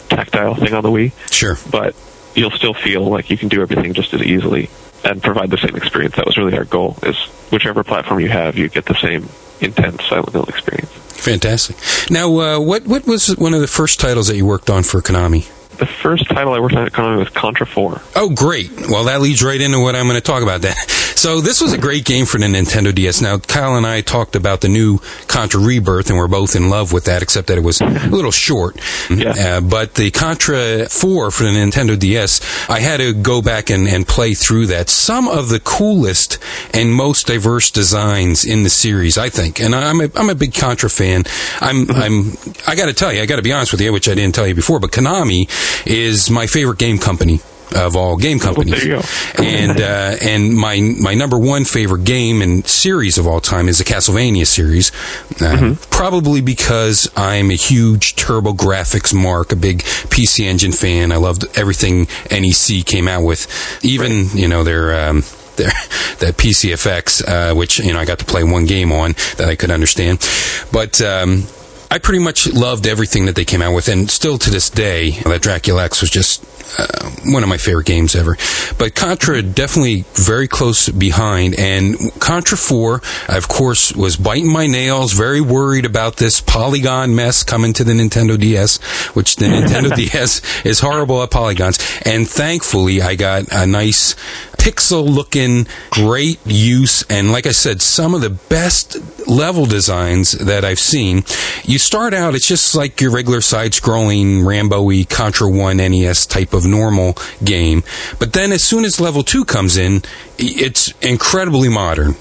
tactile 0.09 0.55
thing 0.55 0.75
on 0.75 0.83
the 0.83 0.91
Wii 0.91 1.13
sure. 1.33 1.59
but 1.71 1.95
you'll 2.35 2.51
still 2.51 2.75
feel 2.75 3.05
like 3.07 3.31
you 3.31 3.39
can 3.39 3.49
do 3.49 3.63
everything 3.63 3.95
just 3.95 4.13
as 4.15 4.23
easily 4.23 4.71
and 5.05 5.23
provide 5.23 5.51
the 5.51 5.59
same 5.59 5.77
experience. 5.77 6.17
That 6.17 6.27
was 6.27 6.37
really 6.37 6.57
our 6.57 6.65
goal: 6.65 6.97
is 7.03 7.17
whichever 7.51 7.85
platform 7.85 8.21
you 8.21 8.29
have, 8.29 8.57
you 8.57 8.69
get 8.69 8.87
the 8.87 8.95
same 8.95 9.29
intense 9.61 10.05
Silent 10.09 10.33
Hill 10.33 10.45
experience. 10.45 10.91
Fantastic. 11.25 11.77
Now, 12.11 12.39
uh, 12.39 12.61
what 12.61 12.87
what 12.87 13.07
was 13.07 13.29
one 13.37 13.55
of 13.55 13.61
the 13.61 13.67
first 13.67 14.01
titles 14.01 14.29
that 14.29 14.37
you 14.37 14.47
worked 14.47 14.71
on 14.71 14.83
for 14.83 15.01
Konami? 15.01 15.49
The 15.79 15.87
first 15.87 16.27
title 16.29 16.53
I 16.53 16.61
worked 16.61 16.75
on 16.77 16.87
at 16.87 16.93
Konami 16.93 17.19
was 17.19 17.29
Contra 17.31 17.67
4. 17.67 18.01
Oh, 18.17 18.31
great. 18.31 18.71
Well, 18.89 19.05
that 19.05 19.21
leads 19.21 19.43
right 19.43 19.61
into 19.61 19.81
what 19.81 19.97
I'm 19.97 20.05
going 20.05 20.15
to 20.17 20.21
talk 20.21 20.43
about 20.43 20.61
then. 20.61 20.77
So 21.25 21.41
this 21.41 21.63
was 21.63 21.73
a 21.73 21.79
great 21.79 22.05
game 22.05 22.27
for 22.27 22.37
the 22.37 22.45
Nintendo 22.45 22.95
DS. 22.95 23.23
Now, 23.23 23.39
Kyle 23.39 23.77
and 23.77 23.87
I 23.87 24.03
talked 24.03 24.37
about 24.37 24.61
the 24.61 24.69
new 24.69 24.99
Contra 25.27 25.59
Rebirth, 25.59 26.11
and 26.11 26.19
we're 26.19 26.29
both 26.29 26.55
in 26.55 26.69
love 26.69 26.93
with 26.93 27.07
that, 27.07 27.23
except 27.23 27.47
that 27.47 27.57
it 27.57 27.63
was 27.63 27.81
a 27.81 27.87
little 28.09 28.31
short. 28.31 28.79
Yeah. 29.09 29.31
Uh, 29.31 29.61
but 29.63 29.95
the 29.95 30.11
Contra 30.11 30.87
4 30.87 31.31
for 31.31 31.43
the 31.45 31.49
Nintendo 31.49 31.99
DS, 31.99 32.69
I 32.69 32.81
had 32.81 32.99
to 32.99 33.15
go 33.15 33.41
back 33.41 33.71
and, 33.71 33.89
and 33.89 34.07
play 34.07 34.35
through 34.35 34.67
that. 34.67 34.91
Some 34.91 35.27
of 35.27 35.49
the 35.49 35.61
coolest 35.61 36.39
and 36.75 36.93
most 36.93 37.27
diverse 37.27 37.71
designs 37.71 38.45
in 38.45 38.63
the 38.63 38.69
series, 38.69 39.17
I 39.17 39.31
think. 39.31 39.61
And 39.61 39.75
I'm 39.75 40.03
a, 40.03 40.11
I'm 40.17 40.29
a 40.29 40.35
big 40.35 40.53
Contra 40.53 40.91
fan. 40.91 41.25
I'm, 41.59 41.91
I'm, 41.91 42.33
I 42.67 42.75
got 42.75 42.87
to 42.87 42.93
tell 42.93 43.15
you, 43.15 43.23
I 43.23 43.27
got 43.27 43.37
to 43.37 43.43
be 43.43 43.53
honest 43.53 43.73
with 43.73 43.81
you, 43.81 43.95
which 43.95 44.11
I 44.11 44.15
didn't 44.15 44.35
tell 44.35 44.47
you 44.47 44.55
before, 44.55 44.79
but 44.79 44.91
Konami 44.91 45.49
is 45.87 46.31
my 46.31 46.47
favorite 46.47 46.79
game 46.79 46.99
company 46.99 47.41
of 47.75 47.97
all 47.97 48.17
game 48.17 48.39
companies. 48.39 48.85
there 48.85 48.97
you 48.97 49.03
go. 49.03 49.43
and 49.43 49.81
uh, 49.81 50.17
and 50.23 50.57
my 50.57 50.81
my 51.01 51.15
number 51.15 51.39
one 51.39 51.65
favorite 51.65 52.05
game 52.05 52.43
and 52.43 52.67
series 52.67 53.19
of 53.19 53.27
all 53.27 53.41
time 53.41 53.69
is 53.69 53.79
the 53.79 53.85
Castlevania 53.85 54.47
series. 54.47 54.93
Uh, 55.41 55.75
Probably 55.91 56.41
because 56.41 57.11
I'm 57.17 57.51
a 57.51 57.55
huge 57.55 58.15
TurboGrafx 58.17 59.15
mark, 59.15 59.53
a 59.53 59.57
big 59.57 59.79
PC 59.83 60.45
Engine 60.45 60.73
fan. 60.73 61.13
I 61.13 61.17
loved 61.17 61.45
everything 61.57 62.07
NEC 62.31 62.85
came 62.87 63.09
out 63.09 63.25
with, 63.25 63.47
even 63.85 64.29
you 64.35 64.49
know 64.49 64.65
their. 64.65 65.09
Um, 65.09 65.23
their, 65.57 65.67
that 66.19 66.35
PCFX, 66.37 67.23
uh, 67.29 67.55
which 67.55 67.79
you 67.79 67.93
know 67.93 68.01
I 68.01 68.05
got 68.05 68.19
to 68.19 68.25
play 68.25 68.43
one 68.43 68.67
game 68.67 68.91
on 68.91 69.13
that 69.37 69.49
I 69.49 69.55
could 69.55 69.71
understand, 69.71 70.19
but 70.73 71.01
um, 71.01 71.45
I 71.95 71.99
pretty 71.99 72.25
much 72.25 72.53
loved 72.53 72.89
everything 72.89 73.27
that 73.27 73.37
they 73.37 73.45
came 73.45 73.63
out 73.63 73.73
with, 73.73 73.87
and 73.87 74.11
still 74.11 74.37
to 74.39 74.51
this 74.51 74.69
day, 74.69 75.13
that 75.27 75.43
Dracula 75.43 75.85
X 75.85 76.01
was 76.01 76.11
just 76.11 76.45
uh, 76.77 77.09
one 77.27 77.45
of 77.45 77.49
my 77.49 77.57
favorite 77.57 77.87
games 77.87 78.17
ever. 78.17 78.37
But 78.79 78.97
Contra 78.97 79.43
definitely 79.43 80.05
very 80.15 80.49
close 80.49 80.89
behind, 80.89 81.55
and 81.55 81.97
Contra 82.19 82.59
4, 82.59 83.01
I, 83.29 83.37
of 83.37 83.47
course, 83.47 83.93
was 83.95 84.17
biting 84.17 84.53
my 84.53 84.67
nails, 84.67 85.13
very 85.13 85.41
worried 85.41 85.85
about 85.85 86.17
this 86.17 86.41
polygon 86.41 87.15
mess 87.15 87.45
coming 87.45 87.73
to 87.75 87.85
the 87.85 87.93
Nintendo 87.93 88.37
DS, 88.41 88.83
which 89.15 89.37
the 89.37 89.47
Nintendo 89.47 89.95
DS 89.97 90.65
is 90.67 90.81
horrible 90.81 91.23
at 91.23 91.31
polygons. 91.31 91.79
And 92.05 92.29
thankfully, 92.29 93.03
I 93.03 93.15
got 93.15 93.45
a 93.53 93.69
nice 93.69 94.17
pixel 94.65 95.07
looking, 95.09 95.69
great 95.91 96.41
use, 96.45 97.05
and 97.11 97.31
like 97.31 97.47
I 97.47 97.53
said, 97.53 97.83
some 97.83 98.15
of 98.15 98.21
the 98.21 98.31
best 98.31 98.97
level 99.29 99.67
designs 99.67 100.33
that 100.33 100.65
I've 100.65 100.79
seen. 100.79 101.25
You 101.65 101.79
start 101.85 102.15
out, 102.15 102.35
it's 102.35 102.49
just 102.49 102.75
like 102.75 103.01
your 103.01 103.11
regular 103.11 103.41
side 103.41 103.73
scrolling 103.73 104.45
Rambo 104.45 104.83
y 104.83 105.07
Contra 105.09 105.49
1 105.49 105.77
NES 105.77 106.27
type 106.27 106.55
of 106.55 106.65
normal 106.65 107.17
game. 107.45 107.83
But 108.19 108.33
then 108.33 108.53
as 108.53 108.65
soon 108.65 108.85
as 108.85 109.01
level 109.01 109.23
2 109.23 109.45
comes 109.45 109.77
in, 109.77 110.03
it's 110.39 110.93
incredibly 111.03 111.69
modern. 111.69 112.15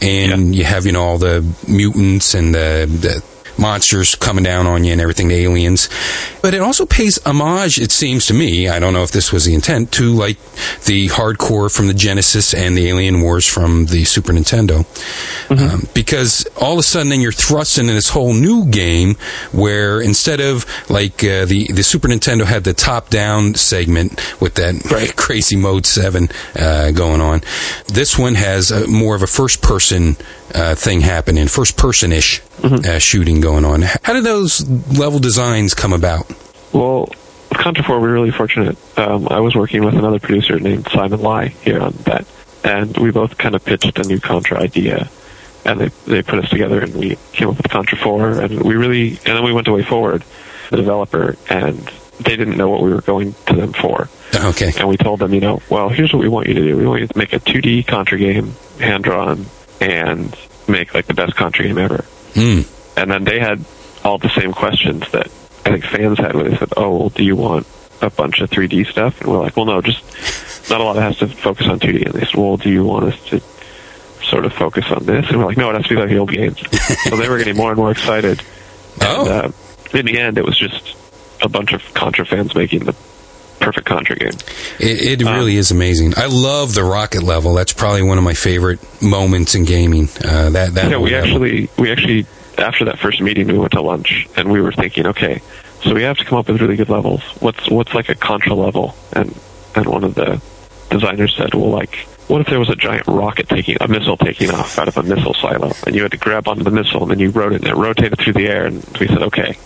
And 0.00 0.54
you 0.54 0.64
have, 0.64 0.86
you 0.86 0.92
know, 0.92 1.02
all 1.02 1.18
the 1.18 1.44
mutants 1.68 2.34
and 2.34 2.54
the, 2.54 2.86
the 2.88 3.31
monsters 3.58 4.14
coming 4.14 4.44
down 4.44 4.66
on 4.66 4.84
you 4.84 4.92
and 4.92 5.00
everything, 5.00 5.28
the 5.28 5.36
aliens. 5.36 5.88
But 6.42 6.54
it 6.54 6.60
also 6.60 6.86
pays 6.86 7.18
homage, 7.24 7.78
it 7.78 7.92
seems 7.92 8.26
to 8.26 8.34
me, 8.34 8.68
I 8.68 8.78
don't 8.78 8.92
know 8.92 9.02
if 9.02 9.12
this 9.12 9.32
was 9.32 9.44
the 9.44 9.54
intent, 9.54 9.92
to 9.92 10.12
like 10.12 10.38
the 10.84 11.08
Hard 11.08 11.38
Corps 11.38 11.68
from 11.68 11.86
the 11.86 11.94
Genesis 11.94 12.54
and 12.54 12.76
the 12.76 12.88
Alien 12.88 13.20
Wars 13.20 13.46
from 13.46 13.86
the 13.86 14.04
Super 14.04 14.32
Nintendo. 14.32 14.84
Um, 15.50 15.86
because 15.94 16.46
all 16.60 16.72
of 16.72 16.78
a 16.78 16.82
sudden 16.82 17.10
then 17.10 17.20
you're 17.20 17.32
thrust 17.32 17.78
into 17.78 17.92
this 17.92 18.08
whole 18.08 18.34
new 18.34 18.64
game 18.66 19.14
where 19.52 20.00
instead 20.00 20.40
of 20.40 20.64
like 20.90 21.22
uh, 21.24 21.44
the, 21.44 21.70
the 21.72 21.82
Super 21.82 22.08
Nintendo 22.08 22.44
had 22.44 22.64
the 22.64 22.72
top 22.72 23.10
down 23.10 23.54
segment 23.54 24.20
with 24.40 24.54
that 24.54 25.14
crazy 25.16 25.56
mode 25.56 25.86
7 25.86 26.28
uh, 26.56 26.90
going 26.92 27.20
on, 27.20 27.42
this 27.88 28.18
one 28.18 28.34
has 28.34 28.70
a, 28.70 28.86
more 28.88 29.14
of 29.14 29.22
a 29.22 29.26
first 29.26 29.62
person 29.62 30.16
uh, 30.54 30.74
thing 30.74 31.00
happening, 31.00 31.48
first 31.48 31.76
person 31.76 32.12
ish 32.12 32.40
uh, 32.62 32.98
shooting 32.98 33.40
going 33.40 33.64
on. 33.64 33.82
How 33.82 34.12
did 34.12 34.24
those 34.24 34.68
level 34.96 35.18
designs 35.18 35.74
come 35.74 35.92
about? 35.92 36.30
Well, 36.72 37.08
with 37.48 37.58
Contra 37.58 37.84
4, 37.84 38.00
we 38.00 38.08
were 38.08 38.14
really 38.14 38.30
fortunate. 38.30 38.76
Um, 38.98 39.28
I 39.30 39.40
was 39.40 39.54
working 39.54 39.84
with 39.84 39.94
another 39.94 40.18
producer 40.18 40.58
named 40.58 40.88
Simon 40.90 41.20
Lai 41.20 41.48
here 41.48 41.80
on 41.80 41.92
that, 42.04 42.26
and 42.64 42.96
we 42.96 43.10
both 43.10 43.36
kind 43.38 43.54
of 43.54 43.64
pitched 43.64 43.98
a 43.98 44.08
new 44.08 44.20
Contra 44.20 44.58
idea, 44.58 45.10
and 45.64 45.80
they, 45.80 45.88
they 46.06 46.22
put 46.22 46.38
us 46.38 46.48
together, 46.48 46.80
and 46.80 46.94
we 46.94 47.16
came 47.32 47.48
up 47.48 47.56
with 47.56 47.68
Contra 47.70 47.98
4, 47.98 48.40
and 48.40 48.62
we 48.62 48.74
really, 48.74 49.08
and 49.08 49.36
then 49.36 49.44
we 49.44 49.52
went 49.52 49.66
to 49.66 49.72
WayForward, 49.72 50.22
the 50.70 50.76
developer, 50.76 51.36
and 51.50 51.78
they 52.20 52.36
didn't 52.36 52.56
know 52.56 52.70
what 52.70 52.82
we 52.82 52.92
were 52.92 53.00
going 53.02 53.34
to 53.46 53.54
them 53.54 53.72
for. 53.72 54.08
Okay. 54.34 54.72
And 54.78 54.88
we 54.88 54.96
told 54.96 55.20
them, 55.20 55.34
you 55.34 55.40
know, 55.40 55.60
well, 55.68 55.88
here's 55.88 56.12
what 56.12 56.20
we 56.20 56.28
want 56.28 56.46
you 56.46 56.54
to 56.54 56.60
do. 56.62 56.76
We 56.76 56.86
want 56.86 57.02
you 57.02 57.06
to 57.06 57.18
make 57.18 57.32
a 57.32 57.40
2D 57.40 57.86
Contra 57.86 58.18
game, 58.18 58.54
hand 58.78 59.04
drawn, 59.04 59.46
and 59.82 60.36
make 60.68 60.94
like 60.94 61.06
the 61.06 61.14
best 61.14 61.34
Contra 61.34 61.64
game 61.64 61.78
ever. 61.78 62.04
Hmm. 62.34 62.60
And 62.96 63.10
then 63.10 63.24
they 63.24 63.40
had 63.40 63.64
all 64.04 64.18
the 64.18 64.30
same 64.30 64.52
questions 64.52 65.10
that 65.12 65.26
I 65.64 65.70
think 65.70 65.84
fans 65.84 66.18
had 66.18 66.34
when 66.34 66.50
they 66.50 66.56
said, 66.56 66.72
"Oh, 66.76 66.96
well, 66.96 67.08
do 67.08 67.24
you 67.24 67.36
want 67.36 67.66
a 68.00 68.10
bunch 68.10 68.40
of 68.40 68.50
3D 68.50 68.86
stuff?" 68.86 69.20
And 69.20 69.30
we're 69.30 69.40
like, 69.40 69.56
"Well, 69.56 69.66
no, 69.66 69.80
just 69.80 70.70
not 70.70 70.80
a 70.80 70.84
lot 70.84 70.96
has 70.96 71.18
to 71.18 71.28
focus 71.28 71.66
on 71.66 71.80
2D." 71.80 72.06
And 72.06 72.14
they 72.14 72.24
said, 72.24 72.34
"Well, 72.34 72.56
do 72.56 72.70
you 72.70 72.84
want 72.84 73.06
us 73.06 73.24
to 73.26 73.40
sort 74.24 74.44
of 74.44 74.52
focus 74.52 74.84
on 74.90 75.04
this?" 75.04 75.28
And 75.28 75.38
we're 75.38 75.46
like, 75.46 75.56
"No, 75.56 75.70
it 75.70 75.74
has 75.74 75.84
to 75.84 75.94
be 75.94 75.96
like 75.96 76.10
the 76.10 76.18
old 76.18 76.32
games." 76.32 76.62
so 77.04 77.16
they 77.16 77.28
were 77.28 77.38
getting 77.38 77.56
more 77.56 77.70
and 77.70 77.78
more 77.78 77.90
excited. 77.90 78.42
Oh. 79.00 79.20
And, 79.20 79.28
uh, 79.28 79.98
in 79.98 80.06
the 80.06 80.18
end, 80.18 80.38
it 80.38 80.44
was 80.44 80.56
just 80.56 80.96
a 81.42 81.48
bunch 81.48 81.72
of 81.72 81.82
Contra 81.92 82.24
fans 82.24 82.54
making 82.54 82.84
the 82.84 82.94
perfect 83.62 83.86
Contra 83.86 84.16
game. 84.16 84.34
It, 84.78 85.20
it 85.20 85.24
really 85.24 85.56
is 85.56 85.70
amazing. 85.70 86.14
I 86.16 86.26
love 86.26 86.74
the 86.74 86.84
rocket 86.84 87.22
level. 87.22 87.54
That's 87.54 87.72
probably 87.72 88.02
one 88.02 88.18
of 88.18 88.24
my 88.24 88.34
favorite 88.34 88.80
moments 89.00 89.54
in 89.54 89.64
gaming. 89.64 90.08
Uh, 90.22 90.50
that 90.50 90.74
that 90.74 90.90
yeah, 90.90 90.98
we 90.98 91.12
level. 91.12 91.32
actually 91.34 91.70
we 91.78 91.92
actually 91.92 92.26
after 92.58 92.84
that 92.86 92.98
first 92.98 93.20
meeting 93.20 93.46
we 93.46 93.58
went 93.58 93.72
to 93.72 93.80
lunch 93.80 94.28
and 94.36 94.50
we 94.50 94.60
were 94.60 94.72
thinking, 94.72 95.06
okay, 95.06 95.40
so 95.82 95.94
we 95.94 96.02
have 96.02 96.18
to 96.18 96.24
come 96.24 96.38
up 96.38 96.48
with 96.48 96.60
really 96.60 96.76
good 96.76 96.88
levels. 96.88 97.22
What's 97.40 97.70
what's 97.70 97.94
like 97.94 98.08
a 98.08 98.14
contra 98.14 98.54
level? 98.54 98.94
And 99.12 99.38
and 99.74 99.86
one 99.86 100.04
of 100.04 100.14
the 100.14 100.42
designers 100.90 101.34
said, 101.36 101.54
well, 101.54 101.70
like 101.70 101.94
what 102.28 102.40
if 102.40 102.48
there 102.48 102.58
was 102.58 102.70
a 102.70 102.76
giant 102.76 103.06
rocket 103.06 103.48
taking 103.48 103.76
a 103.80 103.88
missile 103.88 104.16
taking 104.16 104.50
off 104.50 104.78
out 104.78 104.88
of 104.88 104.96
a 104.96 105.02
missile 105.02 105.34
silo, 105.34 105.72
and 105.86 105.94
you 105.94 106.02
had 106.02 106.12
to 106.12 106.18
grab 106.18 106.48
onto 106.48 106.64
the 106.64 106.70
missile 106.70 107.02
and 107.02 107.12
then 107.12 107.18
you 107.18 107.30
rode 107.30 107.52
it 107.52 107.62
and 107.62 107.68
it 107.68 107.74
rotated 107.74 108.18
through 108.18 108.32
the 108.32 108.48
air, 108.48 108.66
and 108.66 108.84
we 109.00 109.06
said, 109.06 109.22
okay, 109.22 109.56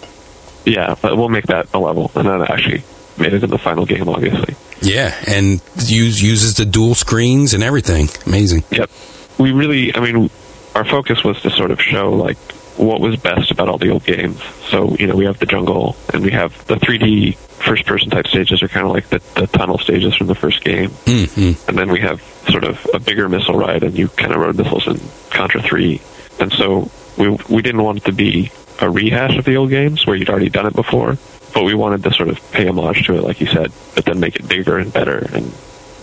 yeah, 0.64 0.94
but 1.00 1.16
we'll 1.16 1.28
make 1.28 1.46
that 1.46 1.72
a 1.72 1.78
level, 1.78 2.10
and 2.14 2.26
then 2.28 2.42
actually 2.42 2.82
made 3.18 3.32
it 3.32 3.42
in 3.42 3.50
the 3.50 3.58
final 3.58 3.86
game, 3.86 4.08
obviously. 4.08 4.54
yeah, 4.80 5.14
and 5.26 5.60
use, 5.78 6.22
uses 6.22 6.54
the 6.54 6.64
dual 6.64 6.94
screens 6.94 7.54
and 7.54 7.62
everything. 7.62 8.08
Amazing. 8.26 8.64
Yep. 8.70 8.90
We 9.38 9.52
really, 9.52 9.94
I 9.94 10.00
mean, 10.00 10.30
our 10.74 10.84
focus 10.84 11.24
was 11.24 11.40
to 11.42 11.50
sort 11.50 11.70
of 11.70 11.80
show 11.80 12.12
like 12.12 12.38
what 12.76 13.00
was 13.00 13.16
best 13.16 13.50
about 13.50 13.68
all 13.68 13.78
the 13.78 13.90
old 13.90 14.04
games. 14.04 14.42
So, 14.68 14.94
you 14.96 15.06
know, 15.06 15.16
we 15.16 15.24
have 15.24 15.38
the 15.38 15.46
jungle 15.46 15.96
and 16.12 16.22
we 16.22 16.30
have 16.32 16.52
the 16.66 16.74
3D 16.74 17.36
first 17.36 17.86
person 17.86 18.10
type 18.10 18.26
stages 18.26 18.62
are 18.62 18.68
kind 18.68 18.86
of 18.86 18.92
like 18.92 19.08
the, 19.08 19.18
the 19.34 19.46
tunnel 19.46 19.78
stages 19.78 20.14
from 20.14 20.26
the 20.26 20.34
first 20.34 20.62
game. 20.62 20.90
Mm-hmm. 20.90 21.68
And 21.68 21.78
then 21.78 21.90
we 21.90 22.00
have 22.00 22.22
sort 22.50 22.64
of 22.64 22.86
a 22.92 22.98
bigger 22.98 23.28
missile 23.28 23.56
ride 23.58 23.82
and 23.82 23.96
you 23.96 24.08
kind 24.08 24.32
of 24.32 24.40
rode 24.40 24.56
missiles 24.56 24.86
in 24.86 25.00
Contra 25.30 25.62
3. 25.62 26.00
And 26.38 26.52
so 26.52 26.90
we, 27.16 27.30
we 27.48 27.62
didn't 27.62 27.82
want 27.82 27.98
it 27.98 28.04
to 28.04 28.12
be 28.12 28.52
a 28.80 28.90
rehash 28.90 29.38
of 29.38 29.46
the 29.46 29.56
old 29.56 29.70
games 29.70 30.06
where 30.06 30.14
you'd 30.16 30.28
already 30.28 30.50
done 30.50 30.66
it 30.66 30.74
before, 30.74 31.16
but 31.56 31.64
we 31.64 31.74
wanted 31.74 32.02
to 32.02 32.12
sort 32.12 32.28
of 32.28 32.52
pay 32.52 32.68
homage 32.68 33.06
to 33.06 33.14
it, 33.14 33.22
like 33.22 33.40
you 33.40 33.46
said, 33.46 33.72
but 33.94 34.04
then 34.04 34.20
make 34.20 34.36
it 34.36 34.46
bigger 34.46 34.76
and 34.76 34.92
better 34.92 35.26
and 35.32 35.54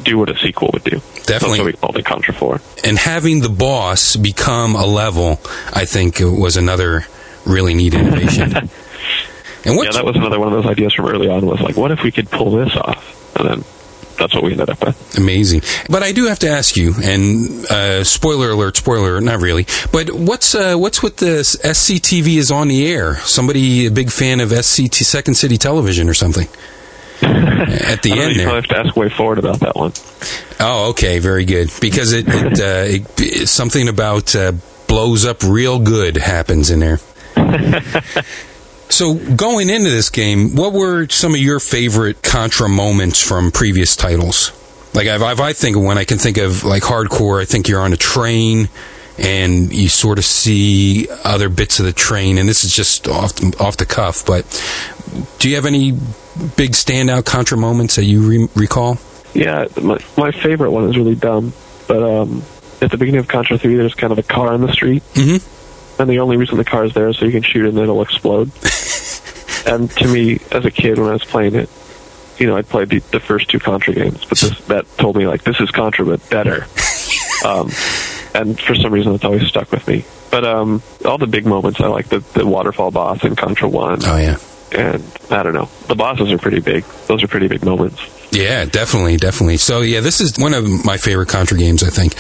do 0.02 0.18
what 0.18 0.28
a 0.28 0.36
sequel 0.36 0.72
would 0.74 0.84
do. 0.84 1.00
Definitely. 1.28 1.60
So 1.60 1.66
we 1.66 1.74
called 1.74 1.96
it 1.96 2.06
Contra 2.06 2.34
4. 2.34 2.60
And 2.84 2.98
having 2.98 3.42
the 3.42 3.50
boss 3.50 4.16
become 4.16 4.76
a 4.76 4.88
level, 4.88 5.40
I 5.72 5.86
think, 5.86 6.20
uh, 6.20 6.28
was 6.28 6.58
another 6.58 7.06
really 7.46 7.76
neat 7.76 7.94
innovation. 7.94 8.58
and 8.58 8.70
Yeah, 9.64 9.92
that 9.92 10.04
was 10.04 10.16
another 10.16 10.40
one 10.40 10.52
of 10.52 10.64
those 10.64 10.72
ideas 10.72 10.96
from 10.96 11.06
early 11.06 11.28
on 11.28 11.46
was 11.46 11.62
like, 11.62 11.78
what 11.78 11.92
if 11.92 12.02
we 12.02 12.12
could 12.12 12.32
pull 12.32 12.50
this 12.50 12.76
off? 12.76 13.38
And 13.38 13.48
then 13.48 13.64
that's 14.18 14.34
what 14.34 14.44
we 14.44 14.52
ended 14.52 14.70
up 14.70 14.84
with. 14.84 15.18
Amazing. 15.18 15.62
But 15.90 16.04
I 16.04 16.12
do 16.12 16.28
have 16.28 16.40
to 16.40 16.50
ask 16.50 16.76
you, 16.76 16.94
and 17.02 17.66
uh, 17.70 18.04
spoiler 18.04 18.52
alert, 18.52 18.78
spoiler, 18.78 19.20
not 19.22 19.42
really. 19.42 19.66
But 19.92 20.12
what's 20.12 20.56
uh, 20.56 20.76
what's 20.76 21.04
with 21.04 21.18
this 21.18 21.56
SCTV 21.58 22.38
is 22.38 22.52
on 22.52 22.68
the 22.68 22.88
air? 22.88 23.16
Somebody 23.18 23.86
a 23.86 23.92
big 23.92 24.12
fan 24.12 24.40
of 24.40 24.50
SCT 24.50 24.96
Second 25.04 25.36
City 25.36 25.58
Television 25.58 26.10
or 26.10 26.14
something? 26.14 26.48
At 27.24 28.02
the 28.02 28.12
end 28.12 28.32
you 28.32 28.38
there. 28.38 28.46
probably 28.46 28.62
have 28.62 28.68
to 28.68 28.78
ask 28.78 28.96
WayForward 28.96 29.38
about 29.38 29.60
that 29.62 29.76
one. 29.76 29.94
Oh, 30.60 30.90
okay, 30.90 31.20
very 31.20 31.46
good. 31.46 31.72
Because 31.80 32.12
it, 32.12 32.26
it, 32.28 32.60
uh, 32.60 33.04
it 33.18 33.48
something 33.48 33.88
about 33.88 34.36
uh, 34.36 34.54
blows 34.88 35.26
up 35.26 35.42
real 35.44 35.80
good 35.80 36.18
happens 36.18 36.70
in 36.70 36.80
there. 36.80 37.00
so 38.94 39.16
going 39.36 39.70
into 39.70 39.90
this 39.90 40.10
game, 40.10 40.56
what 40.56 40.74
were 40.74 41.08
some 41.10 41.34
of 41.34 41.40
your 41.40 41.60
favorite 41.60 42.22
Contra 42.22 42.70
moments 42.70 43.22
from 43.22 43.52
previous 43.52 43.96
titles? 43.96 44.52
Like 44.94 45.08
if, 45.08 45.22
if 45.22 45.40
I 45.40 45.54
think 45.54 45.76
of 45.76 45.84
one, 45.84 45.98
I 45.98 46.06
can 46.06 46.18
think 46.20 46.38
of 46.38 46.64
like 46.64 46.84
Hard 46.84 47.10
Corps. 47.10 47.42
I 47.42 47.46
think 47.46 47.68
you're 47.68 47.82
on 47.82 47.94
a 47.94 47.98
train 47.98 48.70
and 49.18 49.74
you 49.74 49.90
sort 49.90 50.18
of 50.18 50.26
see 50.26 51.08
other 51.24 51.50
bits 51.50 51.80
of 51.80 51.86
the 51.86 51.94
train, 51.94 52.38
and 52.38 52.50
this 52.50 52.64
is 52.64 52.76
just 52.76 53.08
off 53.08 53.36
the, 53.36 53.56
off 53.60 53.78
the 53.78 53.86
cuff. 53.86 54.26
But 54.26 54.44
do 55.40 55.50
you 55.50 55.56
have 55.56 55.66
any 55.66 55.92
big 55.92 56.72
standout 56.72 57.26
Contra 57.26 57.58
moments 57.58 57.96
that 57.96 58.06
you 58.06 58.22
re- 58.22 58.48
recall? 58.56 58.98
Yeah, 59.34 59.68
my, 59.82 60.00
my 60.18 60.32
favorite 60.32 60.72
one 60.72 60.90
is 60.90 60.98
really 60.98 61.16
dumb, 61.16 61.54
but 61.88 62.02
um, 62.02 62.44
at 62.82 62.92
the 62.92 62.98
beginning 62.98 63.20
of 63.20 63.28
Contra 63.28 63.58
3, 63.58 63.76
there's 63.76 63.96
kind 63.96 64.12
of 64.12 64.20
a 64.20 64.24
car 64.24 64.54
on 64.54 64.62
the 64.62 64.72
street, 64.72 65.04
Mm-hmm. 65.14 65.50
And 66.00 66.10
the 66.10 66.20
only 66.20 66.38
reason 66.38 66.58
the 66.58 66.66
car 66.66 66.86
is 66.86 66.94
there 66.94 67.10
is 67.10 67.18
so 67.18 67.26
you 67.26 67.32
can 67.32 67.44
shoot 67.44 67.66
it 67.66 67.70
and 67.70 67.80
it'll 67.80 68.02
explode. 68.02 68.48
and 69.68 69.90
to 69.92 70.08
me, 70.08 70.40
as 70.52 70.66
a 70.66 70.72
kid, 70.72 70.98
when 70.98 71.10
I 71.10 71.14
was 71.14 71.24
playing 71.24 71.56
it, 71.56 71.70
you 72.38 72.48
know, 72.48 72.58
I 72.58 72.62
played 72.64 72.90
the, 72.90 73.00
the 73.00 73.20
first 73.20 73.50
two 73.50 73.60
Contra 73.60 73.94
games, 73.94 74.26
but 74.26 74.40
this, 74.40 74.60
that 74.66 74.86
told 74.98 75.16
me, 75.16 75.28
like, 75.28 75.44
this 75.44 75.60
is 75.60 75.70
Contra, 75.72 76.06
but 76.06 76.30
better. 76.30 76.66
um, 77.46 77.70
and 78.34 78.60
for 78.60 78.76
some 78.76 78.92
reason, 78.92 79.14
it's 79.14 79.24
always 79.24 79.48
stuck 79.48 79.72
with 79.72 79.88
me. 79.88 80.04
But 80.32 80.46
um, 80.46 80.82
all 81.06 81.20
the 81.20 81.28
big 81.28 81.46
moments, 81.46 81.80
I 81.80 81.88
like 81.88 82.10
the, 82.10 82.20
the 82.20 82.46
waterfall 82.46 82.90
boss 82.90 83.24
in 83.24 83.36
Contra 83.36 83.70
1. 83.70 84.00
Oh 84.06 84.18
yeah. 84.18 84.38
And 84.72 85.04
I 85.30 85.44
don't 85.44 85.54
know. 85.54 85.70
The 85.88 85.96
bosses 85.96 86.32
are 86.32 86.40
pretty 86.40 86.60
big. 86.60 86.84
Those 87.08 87.24
are 87.24 87.28
pretty 87.28 87.48
big 87.48 87.64
moments. 87.64 88.02
Yeah, 88.34 88.66
definitely, 88.66 89.18
definitely. 89.18 89.58
So 89.58 89.82
yeah, 89.82 90.00
this 90.00 90.22
is 90.22 90.38
one 90.38 90.54
of 90.54 90.86
my 90.86 90.98
favorite 90.98 91.30
Contra 91.30 91.58
games, 91.58 91.84
I 91.84 91.90
think. 91.90 92.16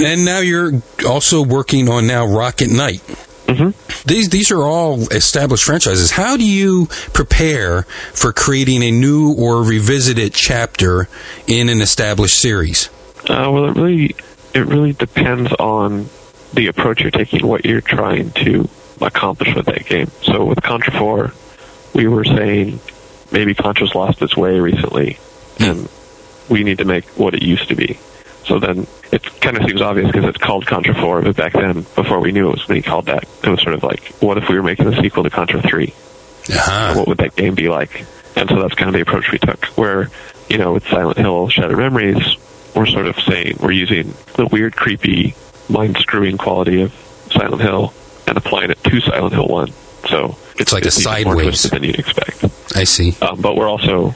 And 0.00 0.24
now 0.24 0.40
you're 0.40 0.82
also 1.06 1.42
working 1.42 1.88
on 1.88 2.06
now 2.06 2.26
Rocket 2.26 2.70
Knight. 2.70 3.00
Mm-hmm. 3.46 4.08
These 4.08 4.28
these 4.28 4.50
are 4.50 4.62
all 4.62 5.08
established 5.08 5.64
franchises. 5.64 6.12
How 6.12 6.36
do 6.36 6.46
you 6.46 6.86
prepare 7.12 7.82
for 8.12 8.32
creating 8.32 8.82
a 8.84 8.92
new 8.92 9.34
or 9.34 9.64
revisited 9.64 10.34
chapter 10.34 11.08
in 11.48 11.68
an 11.68 11.80
established 11.80 12.38
series? 12.38 12.88
Uh, 13.28 13.50
well, 13.52 13.64
it 13.64 13.76
really 13.76 14.14
it 14.54 14.66
really 14.66 14.92
depends 14.92 15.52
on 15.54 16.08
the 16.52 16.68
approach 16.68 17.00
you're 17.00 17.10
taking, 17.10 17.46
what 17.46 17.64
you're 17.64 17.80
trying 17.80 18.30
to 18.32 18.68
accomplish 19.00 19.54
with 19.54 19.66
that 19.66 19.86
game. 19.86 20.10
So 20.22 20.44
with 20.44 20.62
Contra 20.62 20.92
4, 20.92 21.32
we 21.94 22.08
were 22.08 22.24
saying 22.24 22.80
maybe 23.30 23.54
Contra's 23.54 23.94
lost 23.94 24.20
its 24.22 24.36
way 24.36 24.58
recently, 24.58 25.18
and 25.60 25.88
we 26.48 26.64
need 26.64 26.78
to 26.78 26.84
make 26.84 27.04
what 27.18 27.34
it 27.34 27.42
used 27.42 27.68
to 27.68 27.74
be. 27.76 27.98
So 28.44 28.58
then 28.58 28.86
it 29.12 29.22
kind 29.40 29.56
of 29.56 29.64
seems 29.64 29.80
obvious 29.80 30.06
because 30.10 30.24
it's 30.24 30.38
called 30.38 30.66
Contra 30.66 30.94
4, 30.94 31.22
but 31.22 31.36
back 31.36 31.52
then, 31.52 31.82
before 31.94 32.20
we 32.20 32.32
knew 32.32 32.48
it 32.48 32.52
was 32.52 32.64
being 32.66 32.82
called 32.82 33.06
that, 33.06 33.24
it 33.44 33.48
was 33.48 33.60
sort 33.62 33.74
of 33.74 33.82
like, 33.82 34.02
what 34.20 34.38
if 34.38 34.48
we 34.48 34.56
were 34.56 34.62
making 34.62 34.88
a 34.92 35.00
sequel 35.00 35.22
to 35.22 35.30
Contra 35.30 35.62
3? 35.62 35.94
Uh-huh. 36.52 36.94
what 36.94 37.06
would 37.06 37.18
that 37.18 37.36
game 37.36 37.54
be 37.54 37.68
like? 37.68 38.04
And 38.34 38.48
so 38.48 38.60
that's 38.60 38.74
kind 38.74 38.88
of 38.88 38.94
the 38.94 39.02
approach 39.02 39.30
we 39.30 39.38
took. 39.38 39.64
Where, 39.76 40.10
you 40.48 40.58
know, 40.58 40.72
with 40.72 40.86
Silent 40.88 41.18
Hill 41.18 41.48
Shattered 41.48 41.76
Memories, 41.78 42.36
we're 42.74 42.86
sort 42.86 43.06
of 43.06 43.16
saying 43.20 43.58
we're 43.60 43.72
using 43.72 44.14
the 44.34 44.46
weird, 44.46 44.74
creepy, 44.74 45.34
mind 45.68 45.96
screwing 45.98 46.38
quality 46.38 46.82
of 46.82 46.92
Silent 47.30 47.60
Hill 47.60 47.92
and 48.26 48.36
applying 48.36 48.70
it 48.70 48.82
to 48.84 49.00
Silent 49.00 49.34
Hill 49.34 49.46
1. 49.46 49.70
So 50.08 50.36
It's 50.56 50.72
like 50.72 50.86
a 50.86 50.90
sideways. 50.90 51.62
than 51.64 51.84
you'd 51.84 51.98
expect. 51.98 52.44
I 52.74 52.84
see. 52.84 53.14
Um, 53.20 53.40
but 53.40 53.54
we're 53.54 53.68
also 53.68 54.14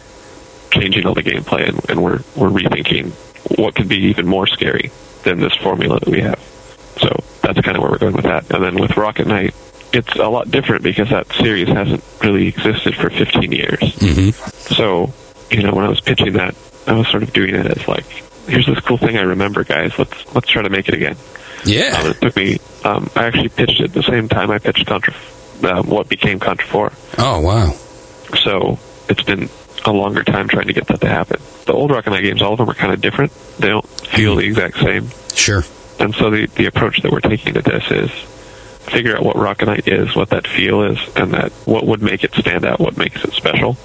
changing 0.75 1.07
all 1.07 1.15
the 1.15 1.23
gameplay 1.23 1.69
and, 1.69 1.91
and 1.91 2.03
we're, 2.03 2.21
we're 2.37 2.51
rethinking 2.51 3.11
what 3.59 3.75
could 3.75 3.89
be 3.89 3.97
even 4.11 4.27
more 4.27 4.47
scary 4.47 4.91
than 5.23 5.41
this 5.41 5.55
formula 5.55 5.99
that 6.01 6.09
we 6.09 6.21
have. 6.21 6.39
So 7.01 7.09
that's 7.43 7.61
kind 7.61 7.77
of 7.77 7.83
where 7.83 7.91
we're 7.93 7.99
going 7.99 8.15
with 8.15 8.25
that. 8.25 8.51
And 8.51 8.63
then 8.63 8.75
with 8.81 8.97
Rocket 8.97 9.27
Knight, 9.27 9.55
it's 9.93 10.15
a 10.17 10.29
lot 10.29 10.51
different 10.51 10.83
because 10.83 11.11
that 11.11 11.31
series 11.33 11.69
hasn't 11.69 12.03
really 12.23 12.49
existed 12.49 12.95
for 12.97 13.11
15 13.11 13.53
years. 13.53 13.81
hmm 14.01 14.31
So, 14.73 15.13
you 15.51 15.63
know, 15.63 15.73
when 15.75 15.85
I 15.85 15.89
was 15.89 16.01
pitching 16.01 16.33
that, 16.35 16.55
I 16.87 16.93
was 16.93 17.09
sort 17.09 17.23
of 17.23 17.33
doing 17.33 17.55
it 17.55 17.67
as 17.67 17.87
like, 17.89 18.05
here's 18.47 18.67
this 18.67 18.81
cool 18.81 18.99
thing 18.99 19.17
I 19.17 19.23
remember, 19.23 19.65
guys. 19.65 19.99
Let's 19.99 20.35
let's 20.35 20.49
try 20.49 20.63
to 20.63 20.69
make 20.71 20.89
it 20.89 20.95
again. 20.95 21.13
Um, 21.13 21.63
Yeah. 21.65 22.09
it 22.11 22.21
took 22.21 22.37
me. 22.37 22.59
Um, 22.85 23.09
I 23.17 23.25
actually 23.27 23.49
pitched 23.49 23.81
it 23.81 23.93
the 23.93 24.03
same 24.03 24.29
time 24.29 24.51
I 24.51 24.59
pitched 24.59 24.85
Contra, 24.87 25.15
um, 25.63 25.87
what 25.89 26.09
became 26.09 26.39
Contra 26.39 26.67
Four. 26.69 26.93
Oh 27.19 27.41
wow. 27.41 27.71
So 28.43 28.79
it's 29.09 29.23
been 29.23 29.49
a 29.85 29.93
longer 29.93 30.25
time 30.25 30.49
trying 30.49 30.67
to 30.67 30.73
get 30.73 30.87
that 30.89 31.01
to 31.01 31.09
happen. 31.09 31.41
The 31.67 31.73
old 31.73 31.91
Rocket 31.91 32.11
Knight 32.11 32.23
games, 32.23 32.43
all 32.43 32.53
of 32.53 32.59
them 32.59 32.71
are 32.71 32.75
kind 32.75 32.93
of 32.93 33.01
different. 33.01 33.33
They 33.59 33.69
don't 33.69 33.87
feel 33.87 34.37
the 34.37 34.47
exact 34.47 34.79
same. 34.79 35.09
Sure. 35.35 35.63
And 35.99 36.15
so 36.15 36.31
the, 36.31 36.47
the 36.47 36.67
approach 36.67 37.03
that 37.03 37.13
we're 37.13 37.21
taking 37.21 37.55
to 37.55 37.63
this 37.63 37.91
is 37.91 38.11
figure 38.11 39.17
out 39.17 39.25
what 39.25 39.37
Rocket 39.37 39.67
Knight 39.67 39.89
is, 39.89 40.15
what 40.15 40.31
that 40.31 40.47
feel 40.47 40.83
is, 40.83 40.99
and 41.17 41.33
that 41.33 41.53
what 41.65 41.87
would 41.87 42.03
make 42.03 42.25
it 42.25 42.33
stand 42.35 42.65
out, 42.65 42.81
what 42.81 42.97
makes 42.97 43.25
it 43.25 43.33
special. 43.33 43.77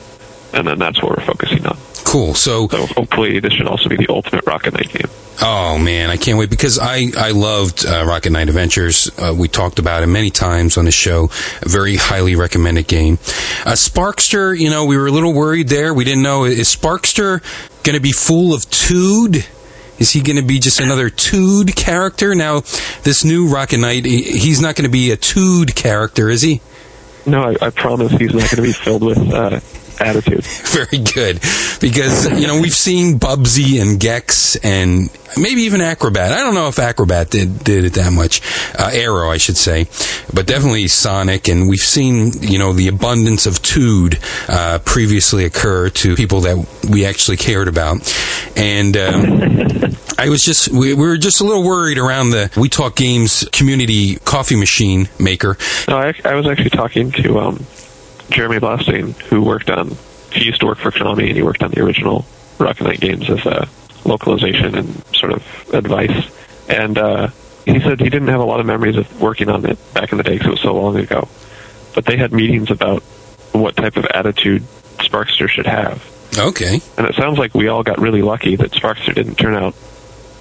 And 0.54 0.68
then 0.68 0.80
that's 0.80 1.02
what 1.02 1.18
we're 1.18 1.26
focusing 1.26 1.66
on. 1.66 1.78
Cool. 2.04 2.34
So 2.34 2.68
So 2.68 2.86
hopefully 2.88 3.40
this 3.40 3.54
should 3.54 3.68
also 3.68 3.90
be 3.90 3.98
the 3.98 4.08
ultimate 4.10 4.46
Rocket 4.46 4.74
Knight 4.74 4.90
game. 4.90 5.10
Oh 5.42 5.78
man, 5.78 6.10
I 6.10 6.18
can't 6.18 6.38
wait 6.38 6.50
because 6.50 6.80
I 6.80 7.08
I 7.18 7.32
loved 7.32 7.86
uh, 7.86 8.04
Rocket 8.06 8.32
Knight 8.32 8.50
Adventures. 8.50 9.10
Uh, 9.18 9.34
we 9.38 9.48
talked 9.48 9.80
about 9.80 10.04
it 10.04 10.08
many 10.08 10.30
times 10.30 10.78
on 10.78 10.86
the 10.86 10.92
show. 10.92 11.30
A 11.62 11.70
very 11.70 11.96
highly 11.96 12.36
recommended 12.36 12.88
game. 12.88 13.16
Uh, 13.66 13.72
Sparkster, 13.74 14.58
you 14.58 14.70
know, 14.70 14.86
we 14.86 14.98
were 14.98 15.08
a 15.08 15.12
little 15.12 15.34
worried 15.34 15.70
there. 15.70 15.94
We 15.94 16.04
didn't 16.04 16.24
know 16.24 16.44
is 16.44 16.76
Sparkster 16.76 17.42
going 17.84 17.96
to 17.96 18.02
be 18.02 18.12
full 18.12 18.54
of 18.54 18.70
Tood? 18.70 19.46
Is 19.98 20.12
he 20.12 20.22
going 20.22 20.38
to 20.38 20.46
be 20.46 20.60
just 20.60 20.80
another 20.80 21.10
Tood 21.10 21.76
character? 21.76 22.34
Now, 22.34 22.62
this 23.04 23.24
new 23.26 23.48
Rocket 23.48 23.80
Knight, 23.80 24.06
he's 24.06 24.62
not 24.62 24.76
going 24.76 24.86
to 24.86 24.92
be 24.92 25.12
a 25.12 25.18
Tood 25.18 25.76
character, 25.76 26.30
is 26.30 26.42
he? 26.42 26.62
No, 27.26 27.44
I, 27.44 27.56
I 27.62 27.70
promise 27.70 28.14
he's 28.14 28.34
not 28.34 28.50
going 28.50 28.58
to 28.58 28.62
be 28.62 28.72
filled 28.72 29.04
with 29.04 29.18
uh, 29.32 29.60
attitude. 30.00 30.44
Very 30.44 31.04
good. 31.04 31.40
Because, 31.80 32.30
you 32.40 32.48
know, 32.48 32.60
we've 32.62 32.74
seen 32.74 33.20
Bubsy 33.20 33.82
and 33.82 34.00
Gex 34.00 34.56
and 34.58 35.10
maybe 35.38 35.62
even 35.62 35.82
Acrobat. 35.82 36.32
I 36.32 36.40
don't 36.40 36.54
know 36.54 36.68
if 36.68 36.80
Acrobat 36.80 37.30
did, 37.30 37.64
did 37.64 37.86
it 37.86 37.94
that 37.94 38.12
much. 38.12 38.42
Uh, 38.78 38.90
Aero, 38.92 39.30
I 39.30 39.38
should 39.38 39.58
say. 39.58 39.88
But 40.34 40.48
definitely 40.48 40.88
Sonic. 40.88 41.48
And 41.48 41.70
we've 41.70 41.80
seen, 41.80 42.32
you 42.42 42.60
know, 42.60 42.74
the 42.74 42.88
abundance 42.88 43.46
of 43.46 43.62
Tood 43.62 44.20
uh, 44.48 44.80
previously 44.86 45.46
occur 45.46 45.90
to 45.90 46.16
people 46.16 46.42
that 46.42 46.68
we 46.90 47.06
actually 47.06 47.38
cared 47.38 47.68
about. 47.68 47.98
And 48.56 48.98
um, 48.98 49.96
I 50.18 50.30
was 50.30 50.44
just, 50.44 50.70
we, 50.70 50.94
we 50.94 51.08
were 51.08 51.18
just 51.18 51.40
a 51.40 51.44
little 51.44 51.64
worried 51.64 51.98
around 51.98 52.32
the 52.32 52.52
We 52.58 52.68
Talk 52.68 52.96
Games 52.96 53.48
community 53.52 54.16
coffee 54.18 54.58
machine 54.58 55.08
maker. 55.20 55.58
No, 55.88 55.98
I, 55.98 56.14
I 56.26 56.36
was 56.36 56.46
actually 56.46 56.72
talking 56.72 57.12
to 57.12 57.40
um, 57.40 57.66
Jeremy 58.30 58.60
Blaustein, 58.60 59.16
who 59.24 59.42
worked 59.42 59.70
on. 59.70 59.96
He 60.32 60.46
used 60.46 60.60
to 60.62 60.68
work 60.68 60.78
for 60.78 60.92
Konami, 60.92 61.28
and 61.28 61.36
he 61.36 61.44
worked 61.44 61.64
on 61.64 61.72
the 61.72 61.82
original 61.82 62.26
Rocket 62.60 62.84
Knight 62.84 63.00
games 63.00 63.30
as 63.30 63.46
a 63.46 63.68
localization 64.06 64.76
and 64.76 65.04
sort 65.16 65.32
of 65.32 65.74
advice. 65.74 66.30
And 66.70 66.98
uh, 66.98 67.30
he 67.66 67.80
said 67.80 68.00
he 68.00 68.10
didn't 68.10 68.28
have 68.28 68.40
a 68.40 68.46
lot 68.46 68.60
of 68.60 68.66
memories 68.66 68.98
of 68.98 69.22
working 69.22 69.50
on 69.50 69.66
it 69.66 69.78
back 69.94 70.12
in 70.12 70.18
the 70.18 70.24
day 70.24 70.34
because 70.34 70.48
it 70.48 70.52
was 70.52 70.62
so 70.62 70.74
long 70.74 70.98
ago. 70.98 71.28
But 71.96 72.06
they 72.06 72.18
had 72.18 72.32
meetings 72.32 72.70
about 72.70 73.02
what 73.52 73.76
type 73.76 73.98
of 73.98 74.06
attitude 74.06 74.62
Sparkster 74.98 75.50
should 75.50 75.66
have. 75.66 76.06
Okay. 76.38 76.80
And 76.98 77.08
it 77.08 77.16
sounds 77.16 77.40
like 77.40 77.56
we 77.56 77.68
all 77.68 77.84
got 77.84 78.00
really 78.00 78.22
lucky 78.22 78.56
that 78.56 78.72
Sparkster 78.72 79.14
didn't 79.16 79.36
turn 79.36 79.56
out 79.56 79.74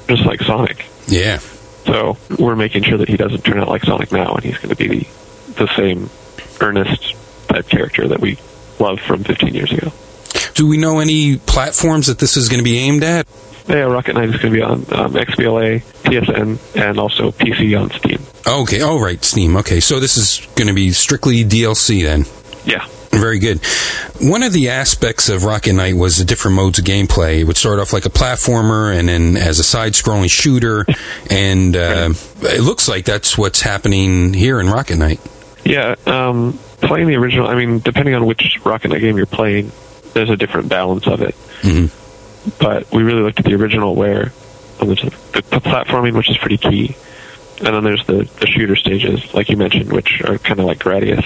just 0.07 0.25
like 0.27 0.41
Sonic. 0.43 0.85
Yeah. 1.07 1.39
So 1.87 2.19
we're 2.39 2.57
making 2.57 2.83
sure 2.83 2.99
that 2.99 3.09
he 3.09 3.17
doesn't 3.17 3.43
turn 3.43 3.59
out 3.59 3.69
like 3.69 3.83
Sonic 3.83 4.13
now, 4.13 4.35
and 4.35 4.45
he's 4.45 4.59
going 4.59 4.69
to 4.69 4.77
be 4.77 4.89
the, 4.89 5.65
the 5.65 5.77
same 5.77 6.11
earnest 6.61 7.08
type 7.49 7.69
character 7.69 8.09
that 8.09 8.21
we 8.21 8.39
loved 8.79 9.01
from 9.01 9.25
15 9.25 9.55
years 9.55 9.73
ago. 9.73 9.93
Do 10.55 10.67
we 10.69 10.77
know 10.77 10.99
any 11.01 11.37
platforms 11.39 12.07
that 12.07 12.19
this 12.19 12.37
is 12.37 12.49
going 12.49 12.59
to 12.59 12.65
be 12.65 12.79
aimed 12.79 13.03
at? 13.03 13.27
Yeah, 13.69 13.81
Rocket 13.83 14.15
Knight 14.15 14.31
is 14.31 14.37
going 14.37 14.53
to 14.55 14.59
be 14.59 14.63
on 14.63 14.79
um, 14.93 15.13
XBLA, 15.13 15.83
PSN, 16.05 16.59
and 16.77 16.99
also 16.99 17.31
PC 17.33 17.79
on 17.79 17.91
Steam. 17.91 18.19
Okay. 18.47 18.81
all 18.81 19.01
right. 19.01 19.23
Steam. 19.23 19.57
Okay. 19.59 19.81
So 19.81 20.01
this 20.01 20.17
is 20.17 20.47
going 20.55 20.69
to 20.69 20.75
be 20.75 20.91
strictly 20.93 21.45
DLC 21.45 22.03
then. 22.03 22.25
Yeah. 22.65 22.87
Very 23.11 23.39
good. 23.39 23.61
One 24.21 24.43
of 24.43 24.53
the 24.53 24.71
aspects 24.71 25.29
of 25.29 25.45
Rocket 25.45 25.75
Knight 25.75 25.97
was 25.97 26.17
the 26.17 26.25
different 26.25 26.57
modes 26.57 26.79
of 26.79 26.85
gameplay. 26.85 27.41
It 27.41 27.45
would 27.45 27.57
start 27.57 27.79
off 27.79 27.93
like 27.93 28.07
a 28.07 28.11
platformer 28.11 28.97
and 28.97 29.09
then 29.09 29.37
as 29.37 29.59
a 29.59 29.65
side 29.65 29.93
scrolling 29.93 30.31
shooter. 30.31 30.87
And 31.31 31.77
uh, 31.77 32.13
it 32.43 32.63
looks 32.63 32.89
like 32.89 33.05
that's 33.05 33.37
what's 33.37 33.61
happening 33.61 34.33
here 34.33 34.61
in 34.61 34.69
Rocket 34.69 34.97
Knight. 34.97 35.21
Yeah, 35.69 35.97
um, 36.07 36.59
playing 36.81 37.09
the 37.09 37.17
original, 37.17 37.47
I 37.47 37.55
mean, 37.55 37.81
depending 37.81 38.15
on 38.15 38.25
which 38.25 38.59
Rocket 38.65 38.89
Knight 38.89 39.01
game 39.01 39.17
you're 39.19 39.27
playing, 39.27 39.71
there's 40.15 40.31
a 40.31 40.37
different 40.37 40.71
balance 40.71 41.07
of 41.07 41.21
it. 41.21 41.35
Mhm. 41.61 41.91
But 42.59 42.91
we 42.91 43.03
really 43.03 43.21
looked 43.21 43.39
at 43.41 43.45
the 43.45 43.55
original 43.55 43.95
where 43.95 44.33
there's 44.81 45.03
the, 45.03 45.11
the 45.51 45.61
platforming, 45.61 46.15
which 46.17 46.31
is 46.31 46.39
pretty 46.39 46.57
key, 46.57 46.97
and 47.59 47.67
then 47.75 47.85
there's 47.85 48.07
the, 48.07 48.27
the 48.41 48.47
shooter 48.47 48.77
stages, 48.77 49.35
like 49.35 49.51
you 49.51 49.59
mentioned, 49.59 49.93
which 49.93 50.23
are 50.23 50.39
kind 50.39 50.59
of 50.59 50.65
like 50.65 50.79
Gradius, 50.79 51.25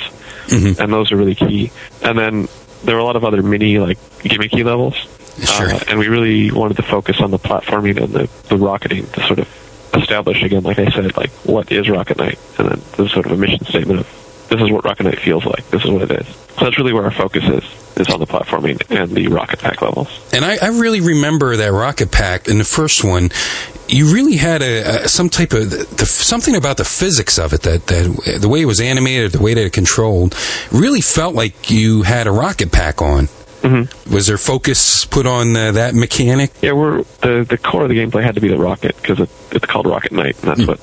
Mhm. 0.49 0.79
and 0.81 0.93
those 0.93 1.13
are 1.13 1.17
really 1.17 1.37
key. 1.37 1.71
And 2.03 2.19
then 2.19 2.49
there 2.83 2.97
were 2.97 3.01
a 3.01 3.05
lot 3.05 3.15
of 3.15 3.25
other 3.25 3.43
mini, 3.45 3.79
like, 3.79 3.99
gimmicky 4.25 4.65
levels. 4.65 4.97
Sure. 5.45 5.73
Uh, 5.73 5.79
and 5.89 5.99
we 6.01 6.09
really 6.09 6.51
wanted 6.51 6.77
to 6.79 6.83
focus 6.83 7.21
on 7.21 7.31
the 7.31 7.39
platforming 7.39 8.03
and 8.03 8.13
the, 8.13 8.29
the 8.49 8.57
rocketing 8.57 9.07
to 9.13 9.21
sort 9.27 9.39
of 9.39 9.49
establish 9.95 10.43
again, 10.43 10.63
like 10.63 10.79
I 10.81 10.91
said, 10.91 11.17
like 11.17 11.31
what 11.45 11.71
is 11.71 11.89
Rocket 11.89 12.19
Knight, 12.19 12.39
and 12.59 12.69
then 12.71 12.81
the 12.97 13.09
sort 13.09 13.27
of 13.27 13.33
a 13.33 13.37
mission 13.37 13.65
statement 13.67 14.01
of 14.01 14.07
this 14.53 14.61
is 14.61 14.71
what 14.71 14.85
Rocket 14.85 15.05
Knight 15.05 15.19
feels 15.19 15.47
like, 15.47 15.69
this 15.71 15.83
is 15.85 15.91
what 15.91 16.03
it 16.03 16.11
is. 16.11 16.27
So 16.27 16.67
that's 16.67 16.77
really 16.77 16.93
where 16.93 17.05
our 17.05 17.11
focus 17.11 17.45
is, 17.45 17.97
is 17.97 18.09
on 18.13 18.21
the 18.21 18.27
platforming 18.27 18.83
and 18.91 19.11
the 19.11 19.29
Rocket 19.29 19.59
Pack 19.61 19.81
levels. 19.81 20.09
And 20.33 20.45
I, 20.45 20.59
I 20.61 20.69
really 20.69 21.01
remember 21.01 21.57
that 21.57 21.73
Rocket 21.73 22.11
Pack 22.11 22.49
in 22.49 22.59
the 22.59 22.65
first 22.65 23.03
one. 23.03 23.31
You 23.89 24.13
really 24.13 24.37
had 24.37 24.63
a, 24.63 25.05
a 25.05 25.09
some 25.09 25.31
type 25.31 25.53
of 25.53 25.71
the, 25.71 26.07
something 26.07 26.55
about 26.55 26.77
the 26.77 26.85
physics 26.85 27.39
of 27.39 27.53
it 27.53 27.63
that, 27.63 27.87
that 27.87 28.39
the 28.41 28.49
way 28.49 28.61
it 28.61 28.67
was 28.67 28.81
animated, 28.81 29.33
the 29.33 29.43
way 29.43 29.55
that 29.55 29.65
it 29.65 29.73
controlled, 29.73 30.37
really 30.71 31.01
felt 31.01 31.35
like 31.35 31.71
you 31.71 32.03
had 32.03 32.27
a 32.27 32.31
rocket 32.31 32.71
pack 32.73 33.01
on. 33.01 33.29
Mm-hmm. 33.63 34.15
Was 34.15 34.27
there 34.27 34.39
focus 34.39 35.07
put 35.07 35.25
on 35.25 35.57
uh, 35.57 35.73
that 35.73 35.95
mechanic? 35.95 36.51
Yeah, 36.61 36.73
we're 36.73 37.05
the 37.23 37.47
the 37.49 37.57
core 37.57 37.85
of 37.85 37.89
the 37.89 37.97
gameplay 37.97 38.23
had 38.23 38.35
to 38.35 38.41
be 38.41 38.49
the 38.49 38.59
rocket 38.59 38.97
because 38.97 39.21
it, 39.21 39.31
it's 39.53 39.65
called 39.65 39.87
Rocket 39.87 40.13
Knight, 40.13 40.43
and 40.43 40.51
that's 40.51 40.67
what 40.67 40.81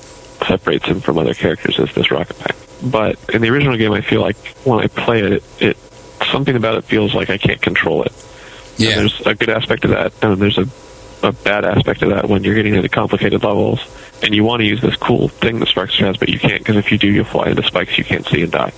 separates 0.48 0.86
him 0.86 1.00
from 1.00 1.18
other 1.18 1.34
characters 1.34 1.78
is 1.78 1.92
this 1.94 2.10
rocket 2.10 2.38
pack. 2.38 2.56
But 2.82 3.18
in 3.32 3.42
the 3.42 3.48
original 3.50 3.76
game, 3.76 3.92
I 3.92 4.00
feel 4.00 4.20
like 4.20 4.36
when 4.64 4.80
I 4.80 4.86
play 4.86 5.20
it, 5.22 5.32
it, 5.32 5.42
it 5.60 5.76
something 6.30 6.56
about 6.56 6.76
it 6.76 6.84
feels 6.84 7.14
like 7.14 7.30
I 7.30 7.38
can't 7.38 7.60
control 7.60 8.02
it. 8.02 8.12
And 8.78 8.80
Yeah. 8.88 8.94
there's 8.96 9.20
a 9.26 9.34
good 9.34 9.50
aspect 9.50 9.84
of 9.84 9.90
that, 9.90 10.12
and 10.22 10.36
there's 10.40 10.58
a 10.58 10.66
a 11.22 11.32
bad 11.32 11.66
aspect 11.66 12.00
of 12.00 12.08
that 12.08 12.30
when 12.30 12.42
you're 12.44 12.54
getting 12.54 12.74
into 12.74 12.88
complicated 12.88 13.44
levels 13.44 13.78
and 14.22 14.34
you 14.34 14.42
want 14.42 14.60
to 14.60 14.66
use 14.66 14.80
this 14.80 14.96
cool 14.96 15.28
thing 15.28 15.58
that 15.60 15.68
Sparks 15.68 15.98
has, 15.98 16.16
but 16.16 16.30
you 16.30 16.38
can't 16.38 16.60
because 16.60 16.76
if 16.76 16.90
you 16.90 16.96
do, 16.96 17.08
you'll 17.08 17.26
fly 17.26 17.48
into 17.48 17.62
spikes 17.62 17.98
you 17.98 18.04
can't 18.04 18.26
see 18.26 18.40
and 18.42 18.50
die. 18.50 18.72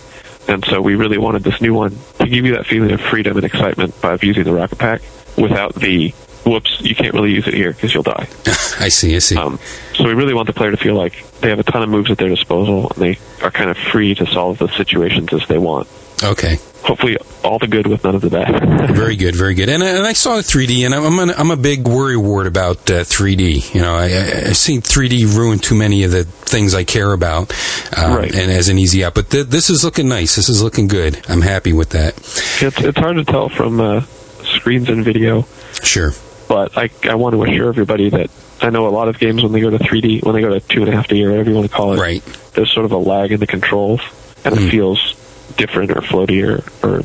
And 0.49 0.65
so 0.65 0.81
we 0.81 0.97
really 0.97 1.19
wanted 1.19 1.45
this 1.45 1.61
new 1.61 1.73
one 1.73 1.97
to 2.19 2.27
give 2.27 2.45
you 2.45 2.57
that 2.57 2.67
feeling 2.67 2.91
of 2.91 3.01
freedom 3.01 3.37
and 3.37 3.47
excitement 3.47 4.01
by 4.01 4.19
using 4.21 4.43
the 4.43 4.53
rocket 4.53 4.77
pack 4.77 5.03
without 5.39 5.77
the 5.77 6.13
whoops, 6.45 6.81
you 6.81 6.95
can't 6.95 7.15
really 7.15 7.33
use 7.33 7.47
it 7.49 7.55
here 7.55 7.73
because 7.73 7.93
you'll 7.95 8.03
die. 8.03 8.27
I 8.81 8.89
see. 8.89 9.15
I 9.17 9.19
see. 9.21 9.37
Um, 9.37 9.59
so 9.95 10.05
we 10.05 10.15
really 10.15 10.35
want 10.35 10.47
the 10.47 10.53
player 10.53 10.71
to 10.71 10.77
feel 10.77 10.95
like 10.95 11.25
they 11.41 11.51
have 11.51 11.59
a 11.59 11.63
ton 11.65 11.83
of 11.83 11.89
moves 11.89 12.11
at 12.11 12.19
their 12.19 12.29
disposal 12.29 12.91
and 12.91 13.03
they 13.03 13.19
are 13.43 13.51
kind 13.51 13.71
of 13.71 13.77
free 13.77 14.15
to 14.17 14.27
solve 14.27 14.59
the 14.59 14.69
situations 14.69 15.33
as 15.33 15.47
they 15.49 15.59
want. 15.59 15.89
okay. 16.23 16.59
Hopefully, 16.83 17.17
all 17.45 17.61
the 17.61 17.69
good 17.69 17.87
with 17.87 18.03
none 18.03 18.17
of 18.17 18.23
the 18.23 18.29
bad. 18.29 18.91
Very 18.97 19.15
good, 19.15 19.37
very 19.37 19.55
good. 19.55 19.69
And, 19.69 19.85
and 19.85 20.05
I 20.05 20.15
saw 20.15 20.35
the 20.35 20.43
3D, 20.43 20.85
and 20.85 20.93
I'm 20.93 21.17
an, 21.21 21.31
I'm 21.31 21.53
a 21.53 21.57
big 21.57 21.87
worry 21.87 22.17
ward 22.17 22.49
about 22.49 22.91
uh, 22.91 23.05
3D. 23.05 23.73
You 23.73 23.83
know, 23.83 23.95
I, 23.95 24.49
I've 24.49 24.57
seen 24.57 24.81
3D 24.83 25.37
ruin 25.37 25.61
too 25.61 25.77
many 25.77 26.03
of 26.03 26.11
the 26.11 26.25
things 26.25 26.75
I 26.75 26.83
care 26.83 27.13
about, 27.13 27.53
um, 27.97 28.17
Right. 28.17 28.35
and 28.35 28.51
as 28.51 28.69
an 28.69 28.79
easy 28.79 29.05
out. 29.05 29.15
But 29.15 29.31
th- 29.31 29.47
this 29.47 29.71
is 29.71 29.85
looking 29.85 30.09
nice. 30.09 30.35
This 30.35 30.49
is 30.49 30.61
looking 30.61 30.89
good. 30.89 31.25
I'm 31.29 31.41
happy 31.41 31.73
with 31.73 31.91
that. 31.91 32.19
it's 32.61 32.81
it's 32.81 32.99
hard 32.99 33.15
to 33.15 33.25
tell 33.25 33.49
from 33.49 33.81
uh, 33.81 34.01
screens 34.43 34.89
and 34.89 35.05
video, 35.05 35.47
Sure. 35.85 36.11
But 36.53 36.77
I 36.77 36.91
I 37.09 37.15
want 37.15 37.35
to 37.35 37.43
assure 37.45 37.69
everybody 37.69 38.11
that 38.11 38.29
I 38.61 38.69
know 38.69 38.87
a 38.87 38.91
lot 38.91 39.09
of 39.09 39.19
games 39.19 39.43
when 39.43 39.53
they 39.53 39.61
go 39.61 39.71
to 39.71 39.79
3D, 39.79 40.23
when 40.23 40.35
they 40.35 40.43
go 40.43 40.51
to 40.51 40.61
two 40.61 40.81
and 40.83 40.89
a 40.91 40.93
half 40.97 41.09
D 41.09 41.25
or 41.25 41.31
whatever 41.31 41.49
you 41.51 41.57
want 41.57 41.71
to 41.71 41.75
call 41.75 41.95
it, 41.95 41.99
Right. 41.99 42.23
there's 42.53 42.71
sort 42.71 42.85
of 42.85 42.93
a 42.93 42.99
lag 42.99 43.33
in 43.33 43.41
the 43.41 43.47
controls, 43.47 44.01
and 44.45 44.55
Mm. 44.55 44.67
it 44.67 44.71
feels 44.71 45.15
different 45.57 45.91
or 45.93 46.03
floaty 46.03 46.45
or, 46.47 46.63
or 46.87 47.03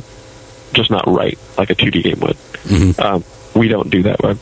just 0.74 0.90
not 0.90 1.06
right, 1.06 1.38
like 1.56 1.70
a 1.70 1.74
2D 1.74 2.02
game 2.02 2.20
would. 2.20 2.36
Mhm. 2.66 2.98
Um, 3.02 3.24
we 3.54 3.68
don't 3.68 3.88
do 3.90 4.02
that. 4.02 4.22
I've, 4.24 4.38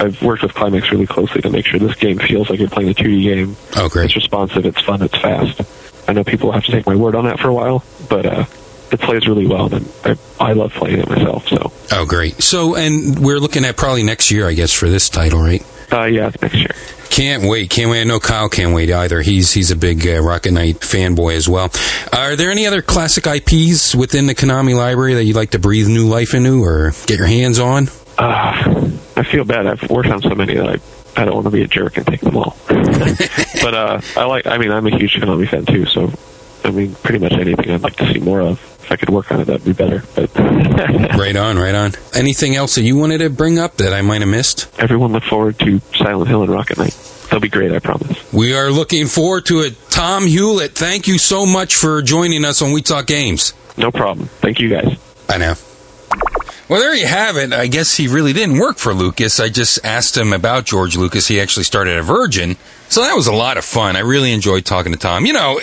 I've 0.00 0.22
worked 0.22 0.42
with 0.42 0.54
Climax 0.54 0.90
really 0.90 1.06
closely 1.06 1.42
to 1.42 1.50
make 1.50 1.66
sure 1.66 1.78
this 1.78 1.94
game 1.96 2.18
feels 2.18 2.48
like 2.50 2.58
you're 2.58 2.68
playing 2.70 2.90
a 2.90 2.94
2D 2.94 3.22
game. 3.24 3.56
Oh, 3.76 3.88
great. 3.90 4.06
It's 4.06 4.16
responsive, 4.16 4.64
it's 4.64 4.80
fun, 4.80 5.02
it's 5.02 5.16
fast. 5.18 5.60
I 6.08 6.12
know 6.14 6.24
people 6.24 6.50
have 6.52 6.64
to 6.64 6.72
take 6.72 6.86
my 6.86 6.96
word 6.96 7.14
on 7.14 7.26
that 7.26 7.38
for 7.40 7.48
a 7.48 7.54
while, 7.54 7.84
but 8.08 8.24
uh, 8.26 8.44
it 8.92 9.00
plays 9.00 9.26
really 9.26 9.46
well, 9.46 9.72
and 9.74 9.88
I, 10.04 10.16
I 10.40 10.52
love 10.52 10.72
playing 10.72 11.00
it 11.00 11.08
myself. 11.08 11.46
So, 11.48 11.72
Oh, 11.92 12.04
great. 12.06 12.42
So, 12.42 12.74
and 12.76 13.18
we're 13.18 13.38
looking 13.38 13.64
at 13.64 13.76
probably 13.76 14.02
next 14.02 14.30
year, 14.30 14.46
I 14.48 14.52
guess, 14.54 14.72
for 14.72 14.88
this 14.88 15.08
title, 15.08 15.40
right? 15.40 15.64
uh, 15.92 16.04
yeah, 16.04 16.30
next 16.42 16.54
year. 16.56 16.70
Can't 17.10 17.44
wait. 17.44 17.70
Can't 17.70 17.90
wait. 17.90 18.00
I 18.02 18.04
know 18.04 18.20
Kyle 18.20 18.48
can't 18.48 18.74
wait 18.74 18.90
either. 18.90 19.22
He's 19.22 19.52
he's 19.52 19.70
a 19.70 19.76
big 19.76 20.06
uh, 20.06 20.20
Rocket 20.20 20.50
Knight 20.52 20.80
fanboy 20.80 21.34
as 21.36 21.48
well. 21.48 21.70
Are 22.12 22.36
there 22.36 22.50
any 22.50 22.66
other 22.66 22.82
classic 22.82 23.26
IPs 23.26 23.94
within 23.94 24.26
the 24.26 24.34
Konami 24.34 24.76
library 24.76 25.14
that 25.14 25.24
you'd 25.24 25.36
like 25.36 25.50
to 25.52 25.58
breathe 25.58 25.86
new 25.88 26.06
life 26.08 26.34
into 26.34 26.62
or 26.62 26.90
get 27.06 27.16
your 27.18 27.26
hands 27.28 27.58
on? 27.58 27.88
Uh, 28.18 28.90
I 29.16 29.22
feel 29.22 29.44
bad. 29.44 29.66
I've 29.66 29.88
worked 29.88 30.08
on 30.10 30.20
so 30.20 30.34
many 30.34 30.54
that 30.56 30.68
I 30.68 30.76
I 31.22 31.24
don't 31.24 31.34
want 31.34 31.44
to 31.46 31.50
be 31.50 31.62
a 31.62 31.66
jerk 31.68 31.96
and 31.96 32.06
take 32.06 32.20
them 32.20 32.36
all. 32.36 32.54
but 32.68 33.74
uh, 33.74 34.00
I 34.16 34.24
like. 34.24 34.46
I 34.46 34.58
mean, 34.58 34.70
I'm 34.70 34.86
a 34.86 34.90
huge 34.98 35.14
Konami 35.14 35.48
fan 35.48 35.64
too. 35.64 35.86
So, 35.86 36.12
I 36.64 36.70
mean, 36.70 36.94
pretty 36.96 37.20
much 37.20 37.32
anything 37.32 37.70
I'd 37.70 37.82
like 37.82 37.96
to 37.96 38.12
see 38.12 38.18
more 38.18 38.40
of. 38.42 38.60
If 38.86 38.92
I 38.92 38.96
could 38.96 39.10
work 39.10 39.32
on 39.32 39.40
it, 39.40 39.46
that'd 39.46 39.64
be 39.64 39.72
better. 39.72 40.04
But 40.14 40.32
right 41.18 41.34
on, 41.34 41.58
right 41.58 41.74
on. 41.74 41.94
Anything 42.14 42.54
else 42.54 42.76
that 42.76 42.82
you 42.82 42.96
wanted 42.96 43.18
to 43.18 43.28
bring 43.30 43.58
up 43.58 43.78
that 43.78 43.92
I 43.92 44.00
might 44.00 44.20
have 44.20 44.30
missed? 44.30 44.68
everyone 44.78 45.10
look 45.12 45.24
forward 45.24 45.58
to 45.58 45.80
Silent 45.96 46.28
Hill 46.28 46.42
and 46.42 46.52
Rocket 46.52 46.78
Knight. 46.78 46.94
They'll 47.28 47.40
be 47.40 47.48
great, 47.48 47.72
I 47.72 47.80
promise. 47.80 48.32
We 48.32 48.54
are 48.54 48.70
looking 48.70 49.06
forward 49.06 49.44
to 49.46 49.62
it. 49.62 49.74
Tom 49.90 50.24
Hewlett, 50.26 50.76
thank 50.76 51.08
you 51.08 51.18
so 51.18 51.44
much 51.46 51.74
for 51.74 52.00
joining 52.00 52.44
us 52.44 52.62
on 52.62 52.70
We 52.70 52.80
Talk 52.80 53.06
Games. 53.08 53.52
No 53.76 53.90
problem. 53.90 54.28
Thank 54.28 54.60
you 54.60 54.68
guys. 54.68 54.96
I 55.28 55.38
know. 55.38 55.54
Well, 56.68 56.80
there 56.80 56.94
you 56.94 57.06
have 57.06 57.36
it. 57.36 57.52
I 57.52 57.66
guess 57.66 57.96
he 57.96 58.06
really 58.06 58.32
didn't 58.32 58.58
work 58.58 58.78
for 58.78 58.94
Lucas. 58.94 59.40
I 59.40 59.48
just 59.48 59.84
asked 59.84 60.16
him 60.16 60.32
about 60.32 60.64
George 60.64 60.96
Lucas. 60.96 61.26
He 61.26 61.40
actually 61.40 61.64
started 61.64 61.96
at 61.96 62.04
Virgin. 62.04 62.56
So 62.88 63.02
that 63.02 63.14
was 63.14 63.26
a 63.26 63.32
lot 63.32 63.58
of 63.58 63.64
fun. 63.64 63.96
I 63.96 64.00
really 64.00 64.32
enjoyed 64.32 64.64
talking 64.64 64.92
to 64.92 64.98
Tom. 64.98 65.26
You 65.26 65.32
know, 65.32 65.58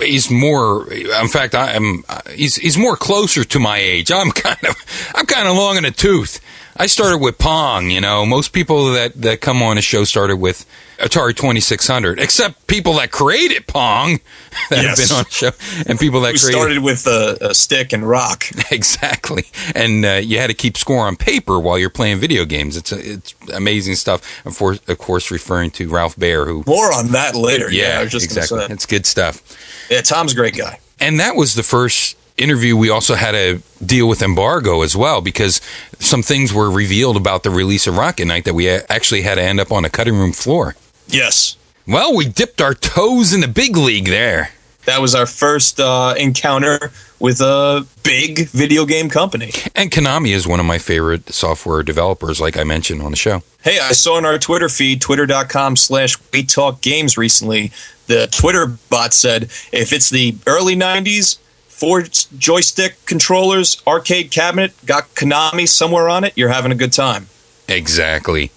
he's 0.00 0.30
more, 0.30 0.90
in 0.92 1.28
fact, 1.28 1.54
I'm, 1.54 2.04
he's, 2.34 2.56
he's 2.56 2.78
more 2.78 2.96
closer 2.96 3.44
to 3.44 3.58
my 3.60 3.78
age. 3.78 4.10
I'm 4.10 4.30
kind 4.32 4.64
of, 4.64 4.76
I'm 5.14 5.26
kind 5.26 5.48
of 5.48 5.56
long 5.56 5.76
in 5.76 5.82
the 5.84 5.90
tooth. 5.90 6.40
I 6.82 6.86
started 6.86 7.18
with 7.18 7.38
Pong, 7.38 7.92
you 7.92 8.00
know. 8.00 8.26
Most 8.26 8.52
people 8.52 8.94
that, 8.94 9.14
that 9.22 9.40
come 9.40 9.62
on 9.62 9.78
a 9.78 9.80
show 9.80 10.02
started 10.02 10.38
with 10.38 10.66
Atari 10.98 11.32
2600, 11.32 12.18
except 12.18 12.66
people 12.66 12.94
that 12.94 13.12
created 13.12 13.68
Pong 13.68 14.18
that 14.70 14.82
yes. 14.82 14.98
have 14.98 15.08
been 15.08 15.16
on 15.16 15.22
the 15.22 15.30
show, 15.30 15.50
and 15.88 15.96
people 16.00 16.22
that 16.22 16.30
created, 16.30 16.50
started 16.50 16.78
with 16.82 17.06
a, 17.06 17.38
a, 17.40 17.54
stick 17.54 17.92
and 17.92 18.08
rock. 18.08 18.46
Exactly, 18.72 19.44
and 19.76 20.04
uh, 20.04 20.14
you 20.14 20.38
had 20.38 20.48
to 20.48 20.54
keep 20.54 20.76
score 20.76 21.06
on 21.06 21.14
paper 21.14 21.60
while 21.60 21.78
you're 21.78 21.90
playing 21.90 22.18
video 22.18 22.44
games. 22.44 22.76
It's 22.76 22.90
it's 22.90 23.34
amazing 23.54 23.94
stuff. 23.94 24.44
Of 24.44 24.58
course, 24.58 24.80
of 24.88 24.98
course, 24.98 25.30
referring 25.30 25.70
to 25.72 25.88
Ralph 25.88 26.18
Baer, 26.18 26.46
who 26.46 26.64
more 26.66 26.92
on 26.92 27.12
that 27.12 27.36
later. 27.36 27.70
Yeah, 27.70 28.00
yeah 28.00 28.02
exactly. 28.02 28.64
It's 28.70 28.86
good 28.86 29.06
stuff. 29.06 29.40
Yeah, 29.88 30.00
Tom's 30.00 30.32
a 30.32 30.34
great 30.34 30.56
guy, 30.56 30.80
and 30.98 31.20
that 31.20 31.36
was 31.36 31.54
the 31.54 31.62
first 31.62 32.16
interview, 32.42 32.76
we 32.76 32.90
also 32.90 33.14
had 33.14 33.32
to 33.32 33.62
deal 33.84 34.08
with 34.08 34.22
embargo 34.22 34.82
as 34.82 34.96
well 34.96 35.20
because 35.20 35.60
some 35.98 36.22
things 36.22 36.52
were 36.52 36.70
revealed 36.70 37.16
about 37.16 37.42
the 37.42 37.50
release 37.50 37.86
of 37.86 37.96
Rocket 37.96 38.26
Knight 38.26 38.44
that 38.44 38.54
we 38.54 38.68
actually 38.68 39.22
had 39.22 39.36
to 39.36 39.42
end 39.42 39.60
up 39.60 39.72
on 39.72 39.84
a 39.84 39.90
cutting 39.90 40.16
room 40.16 40.32
floor. 40.32 40.74
Yes. 41.08 41.56
Well, 41.86 42.14
we 42.14 42.26
dipped 42.26 42.60
our 42.60 42.74
toes 42.74 43.32
in 43.32 43.40
the 43.40 43.48
big 43.48 43.76
league 43.76 44.06
there. 44.06 44.50
That 44.84 45.00
was 45.00 45.14
our 45.14 45.26
first 45.26 45.78
uh, 45.78 46.14
encounter 46.18 46.90
with 47.20 47.40
a 47.40 47.86
big 48.02 48.48
video 48.48 48.84
game 48.84 49.08
company. 49.08 49.52
And 49.76 49.90
Konami 49.92 50.34
is 50.34 50.46
one 50.46 50.58
of 50.58 50.66
my 50.66 50.78
favorite 50.78 51.32
software 51.32 51.84
developers, 51.84 52.40
like 52.40 52.56
I 52.56 52.64
mentioned 52.64 53.00
on 53.00 53.12
the 53.12 53.16
show. 53.16 53.42
Hey, 53.62 53.78
I 53.78 53.92
saw 53.92 54.16
on 54.16 54.26
our 54.26 54.38
Twitter 54.38 54.68
feed, 54.68 55.00
twitter.com 55.00 55.76
slash 55.76 56.16
we 56.32 56.42
talk 56.42 56.80
games 56.80 57.16
recently, 57.16 57.70
the 58.08 58.26
Twitter 58.32 58.66
bot 58.90 59.14
said 59.14 59.44
if 59.72 59.92
it's 59.92 60.10
the 60.10 60.36
early 60.46 60.74
90s, 60.74 61.38
four 61.82 62.02
joystick 62.38 62.94
controllers, 63.06 63.82
arcade 63.88 64.30
cabinet, 64.30 64.72
got 64.86 65.12
Konami 65.16 65.68
somewhere 65.68 66.08
on 66.08 66.22
it, 66.22 66.32
you're 66.36 66.48
having 66.48 66.70
a 66.70 66.76
good 66.76 66.92
time. 66.92 67.26
Exactly. 67.66 68.52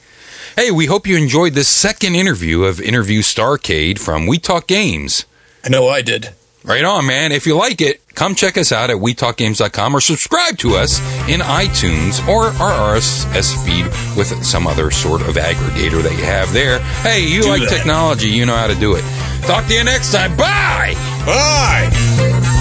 Hey, 0.55 0.69
we 0.69 0.85
hope 0.85 1.07
you 1.07 1.17
enjoyed 1.17 1.53
this 1.53 1.67
second 1.67 2.13
interview 2.13 2.65
of 2.65 2.79
Interview 2.79 3.23
Starcade 3.23 3.97
from 3.97 4.27
We 4.27 4.37
Talk 4.37 4.67
Games. 4.67 5.25
I 5.63 5.69
know 5.69 5.89
I 5.89 6.03
did. 6.03 6.35
Right 6.63 6.83
on, 6.83 7.07
man. 7.07 7.31
If 7.31 7.47
you 7.47 7.57
like 7.57 7.81
it, 7.81 8.07
come 8.13 8.35
check 8.35 8.59
us 8.59 8.71
out 8.71 8.91
at 8.91 8.97
WeTalkGames.com 8.97 9.95
or 9.95 10.01
subscribe 10.01 10.59
to 10.59 10.75
us 10.75 10.99
in 11.27 11.39
iTunes 11.41 12.25
or 12.27 12.45
our 12.61 12.95
RSS 12.95 13.65
feed 13.65 13.85
with 14.15 14.45
some 14.45 14.67
other 14.67 14.91
sort 14.91 15.21
of 15.21 15.35
aggregator 15.35 16.03
that 16.03 16.15
you 16.15 16.25
have 16.25 16.53
there. 16.53 16.77
Hey, 17.01 17.25
you 17.27 17.41
do 17.41 17.49
like 17.49 17.61
that. 17.61 17.69
technology, 17.69 18.29
you 18.29 18.45
know 18.45 18.55
how 18.55 18.67
to 18.67 18.75
do 18.75 18.93
it. 18.95 19.03
Talk 19.47 19.65
to 19.65 19.73
you 19.73 19.83
next 19.83 20.11
time. 20.11 20.37
Bye! 20.37 20.93
Bye! 21.25 22.54